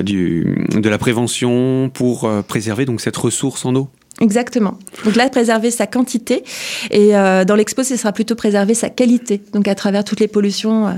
du, 0.02 0.66
de 0.74 0.90
la 0.90 0.98
prévention 0.98 1.92
pour 1.94 2.30
préserver 2.48 2.86
donc 2.86 3.02
cette 3.02 3.18
ressource 3.18 3.66
en 3.66 3.76
eau. 3.76 3.90
Exactement. 4.22 4.78
Donc 5.06 5.16
là, 5.16 5.30
préserver 5.30 5.72
sa 5.72 5.88
quantité 5.88 6.44
et 6.92 7.12
dans 7.12 7.56
l'expo, 7.56 7.84
ce 7.84 7.96
sera 7.96 8.12
plutôt 8.12 8.36
préserver 8.36 8.74
sa 8.74 8.90
qualité. 8.90 9.42
Donc 9.54 9.70
à 9.70 9.76
travers 9.76 10.04
toutes 10.04 10.20
les 10.20 10.28
pollutions 10.28 10.98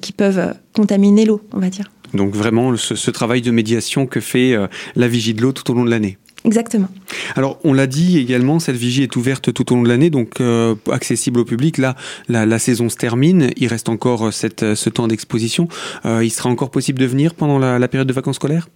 qui 0.00 0.12
peuvent 0.14 0.54
contaminer 0.74 1.26
l'eau, 1.26 1.42
on 1.52 1.58
va 1.58 1.68
dire. 1.68 1.90
Donc 2.14 2.34
vraiment 2.34 2.76
ce, 2.76 3.10
travail 3.10 3.42
de 3.42 3.50
médiation 3.50 4.06
que 4.06 4.20
fait 4.20 4.56
la 4.96 5.08
vigie 5.08 5.34
de 5.34 5.42
l'eau 5.42 5.52
tout 5.52 5.70
au 5.70 5.74
long 5.74 5.84
de 5.84 5.90
l'année. 5.90 6.18
Exactement. 6.44 6.88
Alors, 7.36 7.58
on 7.62 7.72
l'a 7.72 7.86
dit 7.86 8.18
également, 8.18 8.58
cette 8.58 8.76
vigie 8.76 9.04
est 9.04 9.14
ouverte 9.14 9.52
tout 9.52 9.72
au 9.72 9.76
long 9.76 9.82
de 9.82 9.88
l'année, 9.88 10.10
donc 10.10 10.40
euh, 10.40 10.74
accessible 10.90 11.40
au 11.40 11.44
public. 11.44 11.78
Là, 11.78 11.94
la, 12.28 12.58
saison 12.58 12.88
se 12.88 12.96
termine, 12.96 13.50
il 13.56 13.68
reste 13.68 13.88
encore 13.88 14.26
euh, 14.26 14.30
cette, 14.32 14.62
euh, 14.62 14.74
ce 14.74 14.90
temps 14.90 15.06
d'exposition. 15.06 15.68
il 16.04 16.30
sera 16.30 16.50
encore 16.50 16.70
possible 16.70 16.98
de 16.98 17.06
venir 17.06 17.34
pendant 17.34 17.58
la, 17.58 17.88
période 17.88 18.08
de 18.08 18.12
vacances 18.12 18.36
scolaires? 18.36 18.68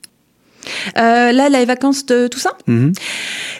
Là, 0.94 1.48
les 1.48 1.64
vacances 1.64 2.06
de 2.06 2.28
Toussaint? 2.28 2.56
Mhm. 2.66 2.92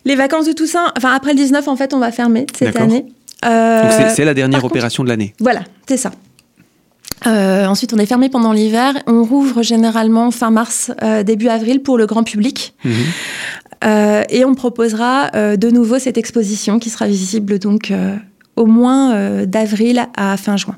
Les 0.05 0.15
vacances 0.15 0.47
de 0.47 0.53
Toussaint, 0.53 0.93
enfin 0.97 1.13
après 1.13 1.33
le 1.33 1.39
19, 1.39 1.67
en 1.67 1.77
fait, 1.77 1.93
on 1.93 1.99
va 1.99 2.13
fermer 2.13 2.47
cette 2.57 2.77
année. 2.77 3.07
Donc 3.43 4.11
c'est 4.15 4.25
la 4.25 4.35
dernière 4.35 4.65
opération 4.65 5.03
de 5.03 5.09
l'année. 5.09 5.35
Voilà, 5.41 5.65
c'est 5.89 5.97
ça. 5.97 6.13
Ensuite, 7.25 7.93
on 7.95 7.99
est 7.99 8.07
fermé 8.07 8.29
pendant 8.29 8.53
l'hiver. 8.53 8.95
On 9.07 9.25
rouvre 9.25 9.63
généralement 9.63 10.31
fin 10.31 10.51
mars, 10.51 10.91
début 11.25 11.49
avril 11.49 11.83
pour 11.83 11.99
le 11.99 12.07
grand 12.07 12.23
public. 12.23 12.75
Mhm. 12.85 12.93
Euh, 13.85 14.25
et 14.31 14.45
on 14.45 14.55
proposera 14.55 15.31
euh, 15.35 15.57
de 15.57 15.71
nouveau 15.71 15.99
cette 15.99 16.19
exposition 16.19 16.79
qui 16.79 16.91
sera 16.91 17.07
visible 17.07 17.59
donc 17.59 17.91
euh, 17.91 18.17
au 18.57 18.67
moins 18.67 19.45
d'avril 19.45 20.07
à 20.17 20.37
fin 20.37 20.57
juin. 20.57 20.77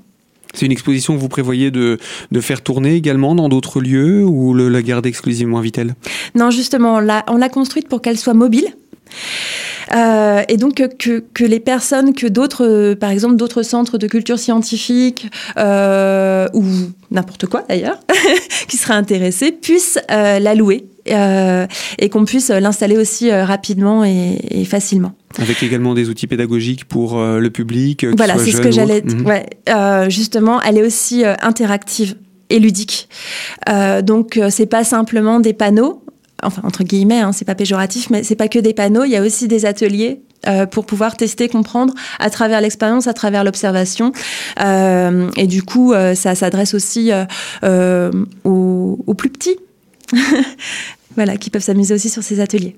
C'est 0.55 0.67
une 0.67 0.73
exposition 0.73 1.15
que 1.15 1.21
vous 1.21 1.29
prévoyez 1.29 1.71
de, 1.71 1.99
de 2.33 2.41
faire 2.41 2.63
tourner 2.63 2.95
également 2.95 3.35
dans 3.35 3.49
d'autres 3.49 3.81
lieux 3.81 4.25
ou 4.25 4.55
le, 4.55 4.69
la 4.69 4.83
garder 4.83 5.09
exclusivement 5.09 5.59
à 5.59 5.63
Vitel? 5.63 5.95
Non, 6.35 6.51
justement, 6.51 6.97
on 6.97 7.37
l'a 7.37 7.49
construite 7.49 7.87
pour 7.89 8.03
qu'elle 8.03 8.19
soit 8.19 8.35
mobile. 8.35 8.67
Euh, 9.95 10.43
et 10.49 10.57
donc 10.57 10.75
que, 10.99 11.19
que, 11.21 11.45
les 11.45 11.61
personnes, 11.61 12.15
que 12.15 12.27
d'autres, 12.27 12.95
par 12.95 13.11
exemple 13.11 13.37
d'autres 13.37 13.63
centres 13.63 13.99
de 13.99 14.07
culture 14.07 14.39
scientifique 14.39 15.27
euh, 15.57 16.47
ou 16.53 16.65
n'importe 17.11 17.47
quoi 17.47 17.65
d'ailleurs, 17.69 17.99
qui 18.69 18.77
seraient 18.77 18.95
intéressés, 18.95 19.53
puissent 19.53 19.99
euh, 20.11 20.39
la 20.39 20.55
louer 20.55 20.87
euh, 21.11 21.67
et 21.99 22.09
qu'on 22.09 22.25
puisse 22.25 22.51
l'installer 22.51 22.99
aussi 22.99 23.31
euh, 23.31 23.45
rapidement 23.45 24.05
et, 24.05 24.65
facilement. 24.65 25.13
Avec 25.39 25.63
également 25.63 25.95
des 25.95 26.09
outils 26.09 26.27
pédagogiques 26.27 26.85
pour 26.85 27.19
le 27.23 27.49
public. 27.49 28.07
Voilà, 28.17 28.37
c'est 28.39 28.51
ce 28.51 28.61
que 28.61 28.71
j'allais. 28.71 29.03
Ouais, 29.25 29.47
justement, 30.11 30.61
elle 30.63 30.79
est 30.79 30.83
aussi 30.83 31.25
interactive 31.25 32.17
et 32.51 32.59
ludique. 32.59 33.09
donc, 34.03 34.41
c'est 34.51 34.67
pas 34.67 34.85
simplement 34.85 35.41
des 35.41 35.53
panneaux 35.53 36.03
enfin 36.43 36.63
entre 36.65 36.85
guillemets, 36.85 37.21
hein, 37.21 37.33
c'est 37.33 37.45
pas 37.45 37.55
péjoratif, 37.55 38.11
mais 38.11 38.23
c'est 38.23 38.37
pas 38.37 38.49
que 38.49 38.59
des 38.59 38.75
panneaux, 38.75 39.05
il 39.05 39.11
y 39.11 39.17
a 39.17 39.23
aussi 39.23 39.49
des 39.49 39.67
ateliers 39.67 40.21
euh, 40.47 40.67
pour 40.67 40.87
pouvoir 40.87 41.17
tester, 41.17 41.49
comprendre 41.49 41.95
à 42.21 42.31
travers 42.31 42.61
l'expérience, 42.61 43.09
à 43.09 43.13
travers 43.13 43.43
l'observation. 43.43 44.13
Euh, 44.61 45.29
et 45.37 45.49
du 45.49 45.65
coup, 45.65 45.93
euh, 45.93 46.15
ça 46.15 46.37
s'adresse 46.37 46.75
aussi 46.75 47.11
aux, 48.45 49.15
plus 49.17 49.31
petits, 49.31 49.57
voilà, 51.17 51.37
qui 51.37 51.51
peuvent 51.51 51.63
s'amuser 51.63 51.95
aussi 51.95 52.09
sur 52.09 52.23
ces 52.23 52.39
ateliers. 52.39 52.77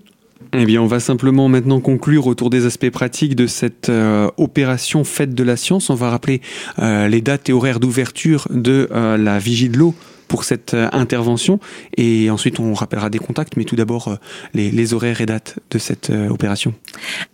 Eh 0.54 0.64
bien, 0.64 0.80
on 0.80 0.86
va 0.86 1.00
simplement 1.00 1.48
maintenant 1.48 1.80
conclure 1.80 2.26
autour 2.26 2.48
des 2.48 2.64
aspects 2.64 2.88
pratiques 2.88 3.36
de 3.36 3.46
cette 3.46 3.92
opération 4.38 5.04
Fête 5.04 5.34
de 5.34 5.44
la 5.44 5.56
Science. 5.56 5.90
On 5.90 5.94
va 5.94 6.08
rappeler 6.08 6.40
les 6.78 7.20
dates 7.20 7.50
et 7.50 7.52
horaires 7.52 7.78
d'ouverture 7.78 8.48
de 8.50 8.88
la 8.90 9.38
Vigie 9.38 9.68
de 9.68 9.76
l'eau 9.76 9.94
pour 10.30 10.44
cette 10.44 10.74
euh, 10.74 10.88
intervention. 10.92 11.58
Et 11.96 12.30
ensuite, 12.30 12.60
on 12.60 12.72
rappellera 12.72 13.10
des 13.10 13.18
contacts, 13.18 13.56
mais 13.56 13.64
tout 13.64 13.74
d'abord, 13.74 14.08
euh, 14.08 14.16
les, 14.54 14.94
horaires 14.94 15.20
et 15.20 15.26
dates 15.26 15.58
de 15.72 15.78
cette 15.78 16.10
euh, 16.10 16.28
opération. 16.28 16.72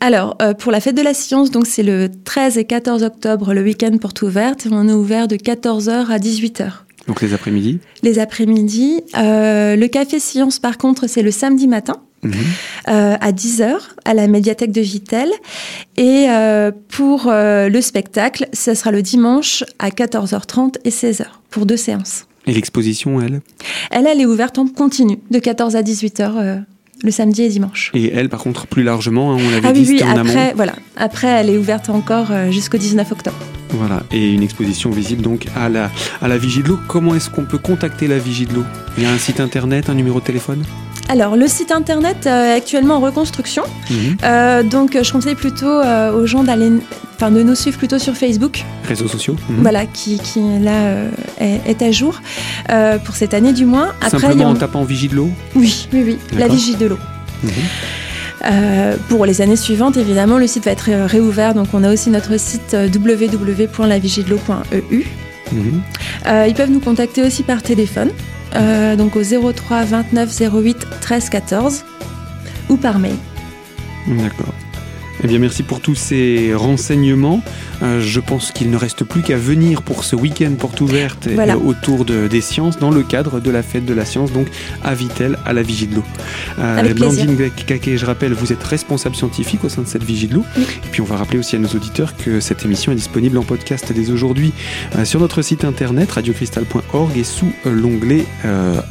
Alors, 0.01 0.37
pour 0.59 0.73
la 0.73 0.81
fête 0.81 0.97
de 0.97 1.03
la 1.03 1.15
science, 1.15 1.51
donc 1.51 1.67
c'est 1.67 1.83
le 1.83 2.09
13 2.25 2.57
et 2.59 2.65
14 2.65 3.03
octobre, 3.03 3.53
le 3.53 3.63
week-end 3.63 3.97
porte 3.99 4.23
ouverte. 4.23 4.67
On 4.71 4.89
est 4.89 4.93
ouvert 4.93 5.29
de 5.29 5.37
14h 5.37 6.11
à 6.11 6.19
18h. 6.19 6.71
Donc 7.07 7.21
les 7.21 7.35
après-midi 7.35 7.79
Les 8.03 8.19
après-midi. 8.19 9.03
le 9.15 9.87
café 9.87 10.19
science, 10.19 10.59
par 10.59 10.79
contre, 10.79 11.07
c'est 11.07 11.23
le 11.23 11.31
samedi 11.31 11.69
matin. 11.69 12.01
Mhm. 12.23 12.33
à 12.87 13.31
10h 13.31 13.77
à 14.05 14.15
la 14.15 14.27
médiathèque 14.27 14.73
de 14.73 14.81
Vitel. 14.81 15.29
Et 15.97 16.27
pour 16.89 17.27
le 17.27 17.81
spectacle, 17.81 18.49
ce 18.53 18.75
sera 18.75 18.91
le 18.91 19.03
dimanche 19.03 19.65
à 19.79 19.91
14h30 19.91 20.77
et 20.85 20.91
16h 20.91 21.27
pour 21.51 21.67
deux 21.67 21.77
séances. 21.77 22.25
Et 22.47 22.53
l'exposition, 22.53 23.21
elle 23.21 23.41
Elle, 23.91 24.07
elle 24.07 24.21
est 24.21 24.27
ouverte 24.27 24.59
en 24.59 24.67
continu, 24.67 25.19
de 25.31 25.39
14 25.39 25.77
à 25.77 25.83
18 25.83 26.21
heures. 26.21 26.39
Euh, 26.39 26.57
le 27.03 27.11
samedi 27.11 27.43
et 27.43 27.49
dimanche. 27.49 27.91
Et 27.95 28.11
elle, 28.13 28.31
par 28.31 28.41
contre, 28.41 28.67
plus 28.67 28.83
largement, 28.83 29.33
hein, 29.33 29.39
on 29.39 29.51
l'avait 29.51 29.69
ah, 29.69 29.73
dit, 29.73 29.85
oui, 29.87 30.01
oui, 30.01 30.03
après, 30.03 30.55
Voilà. 30.55 30.75
Après, 30.97 31.29
elle 31.29 31.51
est 31.51 31.59
ouverte 31.59 31.91
encore 31.91 32.29
euh, 32.31 32.51
jusqu'au 32.51 32.79
19 32.79 33.13
octobre. 33.13 33.37
Voilà, 33.71 34.03
et 34.13 34.33
une 34.33 34.43
exposition 34.43 34.91
visible 34.91 35.23
donc 35.23 35.47
à 35.57 35.69
la, 35.69 35.91
à 36.23 36.29
la 36.29 36.39
Vigie 36.39 36.63
de 36.63 36.69
l'eau. 36.69 36.79
Comment 36.89 37.15
est-ce 37.15 37.29
qu'on 37.29 37.45
peut 37.45 37.59
contacter 37.59 38.07
la 38.07 38.19
Vigie 38.19 38.47
de 38.47 38.55
l'eau? 38.55 38.65
Il 38.97 39.03
y 39.03 39.07
a 39.07 39.11
un 39.11 39.19
site 39.19 39.41
internet, 39.41 39.91
un 39.91 39.95
numéro 39.95 40.21
de 40.21 40.25
téléphone? 40.25 40.63
Alors, 41.09 41.37
le 41.37 41.47
site 41.47 41.71
internet 41.71 42.27
euh, 42.27 42.53
est 42.53 42.57
actuellement 42.57 42.97
en 42.97 43.01
reconstruction. 43.01 43.63
Mhm. 43.91 44.17
Euh, 44.25 44.63
donc, 44.63 44.99
je 45.01 45.13
conseille 45.13 45.37
plutôt 45.37 45.67
euh, 45.67 46.13
aux 46.13 46.27
gens 46.27 46.43
d'aller, 46.43 46.73
enfin, 47.15 47.31
de 47.31 47.43
nous 47.43 47.55
suivre 47.55 47.79
plutôt 47.79 48.01
sur 48.01 48.17
Facebook. 48.17 48.65
Réseaux 48.85 49.07
sociaux. 49.07 49.37
Mhm. 49.49 49.63
Voilà, 49.63 49.87
qui, 49.87 50.19
qui 50.19 50.41
là 50.61 51.05
est, 51.39 51.81
à 51.83 51.93
jour 51.93 52.21
pour 53.05 53.15
cette 53.15 53.35
année 53.35 53.53
du 53.53 53.67
moins. 53.67 53.93
Après, 54.01 54.19
Simplement 54.19 54.47
en 54.47 54.55
tapant 54.55 54.83
Vigie 54.85 55.09
de 55.09 55.15
l'eau. 55.15 55.31
Oui, 55.55 55.87
oui, 55.93 56.03
oui, 56.05 56.19
la 56.37 56.49
Vigie 56.49 56.75
de 56.77 56.87
l'eau. 56.87 56.99
Mhm. 57.43 57.53
pour 59.09 59.27
les 59.27 59.43
années 59.43 59.57
suivantes, 59.57 59.97
évidemment, 59.97 60.39
le 60.39 60.49
site 60.49 60.65
va 60.65 60.73
être 60.73 60.91
réouvert. 60.91 61.55
Donc, 61.55 61.69
on 61.73 61.85
a 61.85 61.93
aussi 61.93 62.11
notre 62.11 62.37
site 62.39 62.75
www.lavigidel'eau.eu. 62.75 65.05
ils 65.53 66.55
peuvent 66.55 66.71
nous 66.71 66.81
contacter 66.81 67.23
aussi 67.23 67.45
par 67.45 67.63
téléphone. 67.63 68.11
Euh, 68.57 68.97
donc 68.97 69.17
au 69.17 69.23
03 69.23 69.85
29 69.85 70.43
08 70.53 70.87
13 71.01 71.29
14 71.29 71.85
ou 72.69 72.77
par 72.77 72.99
mail. 72.99 73.17
D'accord. 74.09 74.55
Eh 75.25 75.27
bien, 75.27 75.39
merci 75.39 75.63
pour 75.63 75.81
tous 75.81 75.95
ces 75.95 76.55
renseignements. 76.55 77.43
Euh, 77.83 78.01
je 78.01 78.21
pense 78.21 78.53
qu'il 78.53 78.71
ne 78.71 78.77
reste 78.77 79.05
plus 79.05 79.23
qu'à 79.23 79.37
venir 79.37 79.83
pour 79.83 80.05
ce 80.05 80.15
week-end 80.15 80.53
porte 80.59 80.81
ouverte 80.81 81.29
autour 81.65 82.05
de, 82.05 82.27
des 82.27 82.41
sciences 82.41 82.79
dans 82.79 82.91
le 82.91 83.03
cadre 83.03 83.41
de 83.41 83.51
la 83.51 83.63
fête 83.63 83.85
de 83.85 83.95
la 83.95 84.05
science, 84.05 84.33
donc 84.33 84.47
à 84.85 84.95
Vitel, 84.95 85.39
à 85.47 85.53
la 85.53 85.63
Vigie 85.63 85.87
de 85.87 85.97
l'eau. 85.97 86.05
Euh, 86.59 86.95
Blandine 86.95 87.37
Kaké, 87.67 87.97
je 87.97 88.07
rappelle, 88.07 88.35
vous 88.35 88.53
êtes 88.53 88.63
responsable 88.63 89.17
scientifique 89.17 89.65
au 89.65 89.69
sein 89.69 89.83
de 89.83 89.87
cette 89.87 90.05
Vigie 90.05 90.29
de 90.29 90.35
l'eau. 90.35 90.45
Et 90.59 90.89
puis, 90.93 91.01
on 91.01 91.05
va 91.07 91.17
rappeler 91.17 91.39
aussi 91.39 91.57
à 91.57 91.59
nos 91.59 91.69
auditeurs 91.69 92.17
que 92.17 92.41
cette 92.41 92.65
émission 92.65 92.93
est 92.93 92.97
disponible 92.97 93.39
en 93.39 93.43
podcast 93.43 93.93
dès 93.95 94.11
aujourd'hui 94.11 94.53
euh, 94.97 95.05
sur 95.05 95.21
notre 95.21 95.43
site 95.43 95.65
internet 95.65 96.13
radiocristal.org 96.13 97.17
et 97.17 97.25
sous 97.25 97.53
l'onglet 97.65 98.25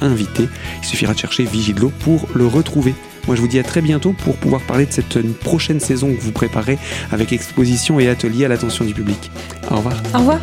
Invité. 0.01 0.47
Il 0.81 0.85
suffira 0.85 1.13
de 1.13 1.19
chercher 1.19 1.43
Vigie 1.43 1.73
de 1.73 1.81
l'eau 1.81 1.91
pour 1.99 2.27
le 2.33 2.45
retrouver. 2.45 2.93
Moi, 3.27 3.35
je 3.35 3.41
vous 3.41 3.47
dis 3.47 3.59
à 3.59 3.63
très 3.63 3.81
bientôt 3.81 4.13
pour 4.13 4.35
pouvoir 4.35 4.61
parler 4.61 4.85
de 4.85 4.91
cette 4.91 5.21
prochaine 5.39 5.79
saison 5.79 6.13
que 6.13 6.21
vous 6.21 6.31
préparez 6.31 6.77
avec 7.11 7.33
exposition 7.33 7.99
et 7.99 8.07
ateliers 8.09 8.45
à 8.45 8.47
l'attention 8.47 8.85
du 8.85 8.93
public. 8.93 9.31
Au 9.69 9.75
revoir. 9.77 9.95
Au 10.13 10.19
revoir. 10.19 10.39